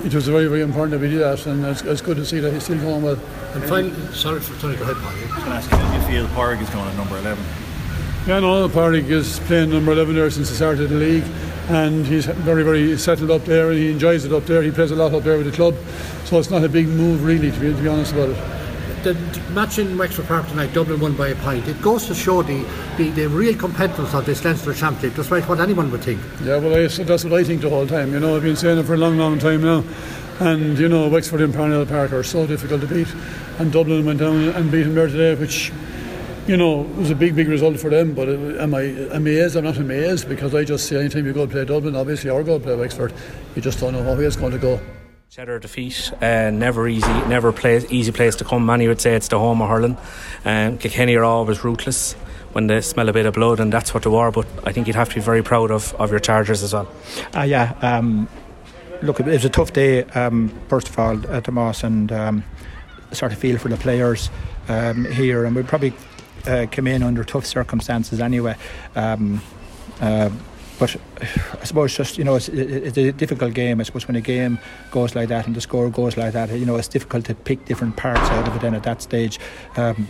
[0.05, 2.39] it was very, very important that we did that and it's, it's good to see
[2.39, 3.19] that he's still going well.
[3.53, 5.11] And finally, sorry for sorry, go ahead, Paul.
[5.11, 7.17] I was going to ask you, how do you feel Parg is going at number
[7.17, 7.43] 11?
[8.27, 11.23] Yeah, no, Pádraig is playing number 11 there since the start of the league
[11.69, 14.61] and he's very, very settled up there and he enjoys it up there.
[14.61, 15.75] He plays a lot up there with the club,
[16.25, 19.03] so it's not a big move really, to be, to be honest about it.
[19.03, 19.13] The
[19.55, 21.65] match in Wexford Park tonight, Dublin won by a point.
[21.67, 22.65] It goes to show the,
[22.97, 26.19] the, the real competitiveness of this Leinster Championship, despite what anyone would think.
[26.43, 28.11] Yeah, well, I, that's what I think the whole time.
[28.11, 29.83] You know, I've been saying it for a long, long time now.
[30.41, 33.07] And, you know, Wexford and Parnell Park are so difficult to beat.
[33.57, 35.71] And Dublin went down and beat them there today, which,
[36.47, 38.13] you know, was a big, big result for them.
[38.13, 38.81] But uh, am I
[39.13, 39.55] amazed?
[39.55, 42.59] I'm not amazed because I just see anytime you go play Dublin, obviously, or go
[42.59, 43.13] play Wexford,
[43.55, 44.81] you just don't know how it's going to go.
[45.29, 48.65] Cheddar defeat, uh, never easy, never place, easy place to come.
[48.65, 49.97] Many would say it's the home of hurling.
[50.45, 52.13] Um, Kilkenny are always ruthless
[52.53, 54.31] when they smell a bit of blood, and that's what they were.
[54.31, 56.89] But I think you'd have to be very proud of, of your Chargers as well.
[57.35, 58.29] Uh, yeah, um,
[59.01, 60.03] look, it was a tough day.
[60.03, 62.43] Um, first of all, at the Moss, and um,
[63.11, 64.29] sort of feel for the players
[64.69, 65.93] um, here, and we probably
[66.45, 68.55] uh, came in under tough circumstances anyway.
[68.95, 69.41] Um,
[69.99, 70.29] uh,
[70.79, 70.95] but
[71.61, 73.79] I suppose just you know it's, it's a difficult game.
[73.79, 74.59] I suppose when a game
[74.91, 77.65] goes like that and the score goes like that, you know it's difficult to pick
[77.65, 78.61] different parts out of it.
[78.61, 79.39] Then at that stage,
[79.77, 80.07] um,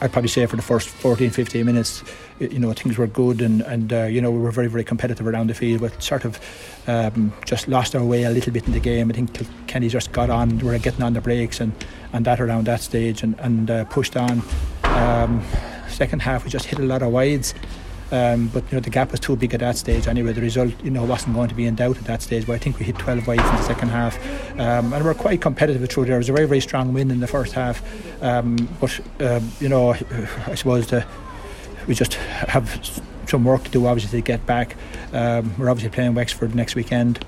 [0.00, 2.02] I'd probably say for the first 14, 15 minutes,
[2.38, 5.26] you know things were good and and uh, you know we were very very competitive
[5.26, 6.40] around the field, but sort of
[6.86, 9.10] um, just lost our way a little bit in the game.
[9.10, 9.30] I think
[9.66, 11.72] Kenny just got on, we were getting on the brakes and
[12.12, 14.42] and that around that stage and and uh, pushed on.
[14.84, 15.42] Um,
[15.88, 17.54] second half we just hit a lot of wides.
[18.14, 20.06] Um, but you know the gap was too big at that stage.
[20.06, 22.46] Anyway, the result you know wasn't going to be in doubt at that stage.
[22.46, 24.16] But I think we hit 12 wides in the second half,
[24.60, 26.14] um, and we are quite competitive through there.
[26.14, 27.82] It was a very very strong win in the first half,
[28.22, 29.94] um, but um, you know
[30.46, 31.04] I suppose the,
[31.88, 34.76] we just have some work to do obviously to get back.
[35.12, 37.24] Um, we're obviously playing Wexford next weekend.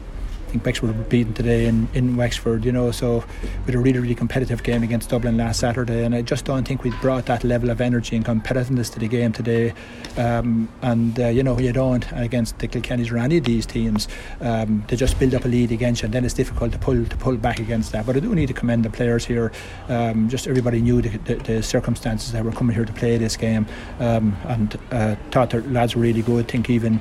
[0.56, 3.22] Think Wexford were beaten today in, in Wexford, you know, so
[3.66, 6.82] had a really, really competitive game against Dublin last Saturday, and I just don't think
[6.82, 9.74] we brought that level of energy and competitiveness to the game today.
[10.16, 14.08] Um, and, uh, you know, you don't against the Kilkennys or any of these teams,
[14.40, 17.04] um, they just build up a lead against you, and then it's difficult to pull
[17.04, 18.06] to pull back against that.
[18.06, 19.52] But I do need to commend the players here.
[19.90, 23.36] Um, just everybody knew the, the, the, circumstances that were coming here to play this
[23.36, 23.66] game,
[24.00, 26.46] um, and uh, thought their lads were really good.
[26.46, 26.98] I think even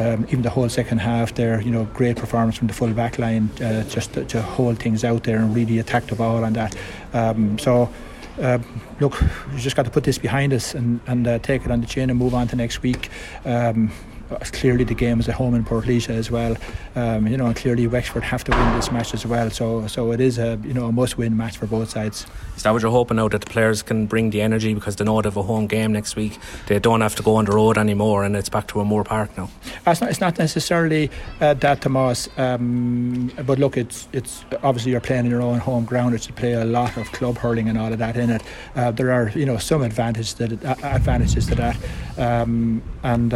[0.00, 3.18] um, even the whole second half there, you know, great performance from the full back
[3.18, 6.52] line uh, just to, to, hold things out there and really attack the ball on
[6.54, 6.76] that.
[7.12, 7.88] Um, so,
[8.40, 8.58] uh,
[9.00, 9.20] look,
[9.52, 11.86] we just got to put this behind us and, and uh, take it on the
[11.86, 13.08] chin and move on to next week.
[13.44, 13.92] Um,
[14.52, 16.56] clearly the game is at home in Portlaoise as well.
[16.96, 19.50] Um, you know, and clearly Wexford have to win this match as well.
[19.50, 22.26] So, so it is a you know a must-win match for both sides.
[22.56, 25.04] Is that what you're hoping now that the players can bring the energy because they
[25.04, 26.38] know they have a home game next week?
[26.66, 29.36] They don't have to go on the road anymore, and it's back to O'Moore Park
[29.36, 29.50] now.
[29.86, 31.10] It's not, it's not necessarily
[31.40, 32.28] uh, that, Tomas.
[32.36, 36.14] Um, but look, it's it's obviously you're playing in your own home ground.
[36.14, 38.42] It's to play a lot of club hurling and all of that in it.
[38.76, 41.76] Uh, there are you know some advantages that uh, advantages to that,
[42.18, 43.34] um, and.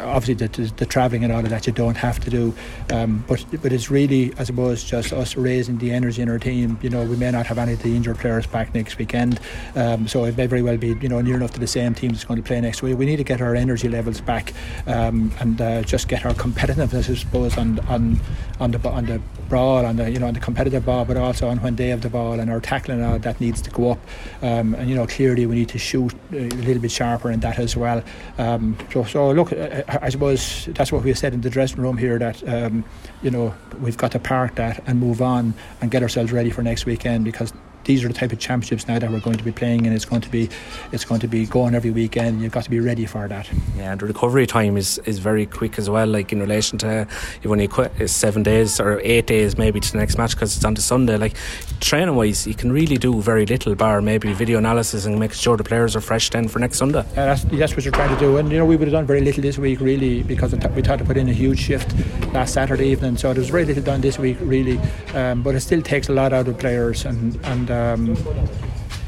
[0.00, 2.54] Obviously the, the, the travelling and all of that you don't have to do
[2.90, 6.78] um, but but it's really I suppose just us raising the energy in our team.
[6.82, 9.40] You know we may not have any of the injured players back next weekend
[9.74, 12.12] um, so it may very well be you know near enough to the same team
[12.12, 12.96] that's going to play next week.
[12.96, 14.52] We need to get our energy levels back
[14.86, 18.20] um, and uh, just get our competitiveness I suppose on on
[18.60, 21.48] on the on the brawl on the you know on the competitive ball but also
[21.48, 23.92] on when they have the ball and our tackling and all that needs to go
[23.92, 23.98] up.
[24.42, 27.58] Um, and you know clearly we need to shoot a little bit sharper in that
[27.58, 28.02] as well.
[28.38, 32.18] Um, so, so look I suppose that's what we said in the dressing room here
[32.18, 32.84] that um,
[33.22, 36.62] you know we've got to park that and move on and get ourselves ready for
[36.62, 37.52] next weekend because
[37.84, 40.04] these are the type of championships now that we're going to be playing, and it's
[40.04, 40.48] going to be
[40.92, 42.40] it's going to be going every weekend.
[42.40, 43.48] You've got to be ready for that.
[43.76, 46.06] Yeah, and the recovery time is, is very quick as well.
[46.06, 47.06] Like in relation to
[47.42, 50.64] you've only quit seven days or eight days maybe to the next match because it's
[50.64, 51.16] on to Sunday.
[51.16, 51.34] Like
[51.80, 55.56] training wise, you can really do very little bar maybe video analysis and making sure
[55.56, 57.04] the players are fresh then for next Sunday.
[57.14, 59.06] Yeah, that's, that's what you're trying to do, and you know we would have done
[59.06, 61.94] very little this week really because we tried to put in a huge shift
[62.32, 64.78] last Saturday evening, so there was very little done this week really.
[65.14, 67.73] Um, but it still takes a lot out of players and and.
[67.74, 68.16] Um,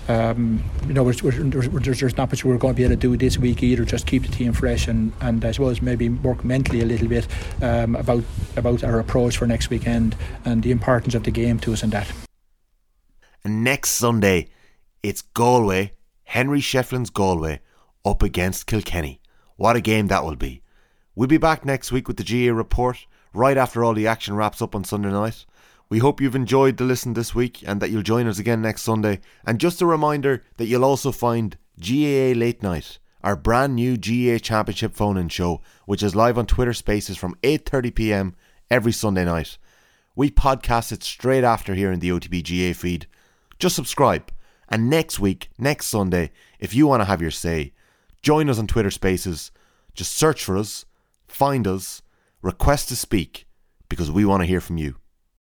[0.08, 3.00] um, you know, we're, we're, there's, there's not much we're going to be able to
[3.00, 3.84] do this week either.
[3.84, 7.26] Just keep the team fresh and, and I suppose maybe work mentally a little bit
[7.60, 8.22] um, about
[8.56, 10.14] about our approach for next weekend
[10.44, 12.10] and the importance of the game to us and that.
[13.44, 14.48] And next Sunday,
[15.02, 15.92] it's Galway,
[16.24, 17.60] Henry Shefflin's Galway,
[18.04, 19.20] up against Kilkenny.
[19.56, 20.62] What a game that will be.
[21.14, 24.62] We'll be back next week with the GAA report right after all the action wraps
[24.62, 25.46] up on Sunday night.
[25.88, 28.82] We hope you've enjoyed the listen this week and that you'll join us again next
[28.82, 29.20] Sunday.
[29.46, 34.38] And just a reminder that you'll also find GAA Late Night, our brand new GAA
[34.38, 38.34] Championship phone-in show, which is live on Twitter Spaces from 8:30 p.m.
[38.68, 39.58] every Sunday night.
[40.16, 43.06] We podcast it straight after here in the OTB GAA feed.
[43.60, 44.32] Just subscribe.
[44.68, 47.74] And next week, next Sunday, if you want to have your say,
[48.22, 49.52] join us on Twitter Spaces.
[49.94, 50.84] Just search for us,
[51.28, 52.02] find us,
[52.42, 53.46] request to speak,
[53.88, 54.96] because we want to hear from you.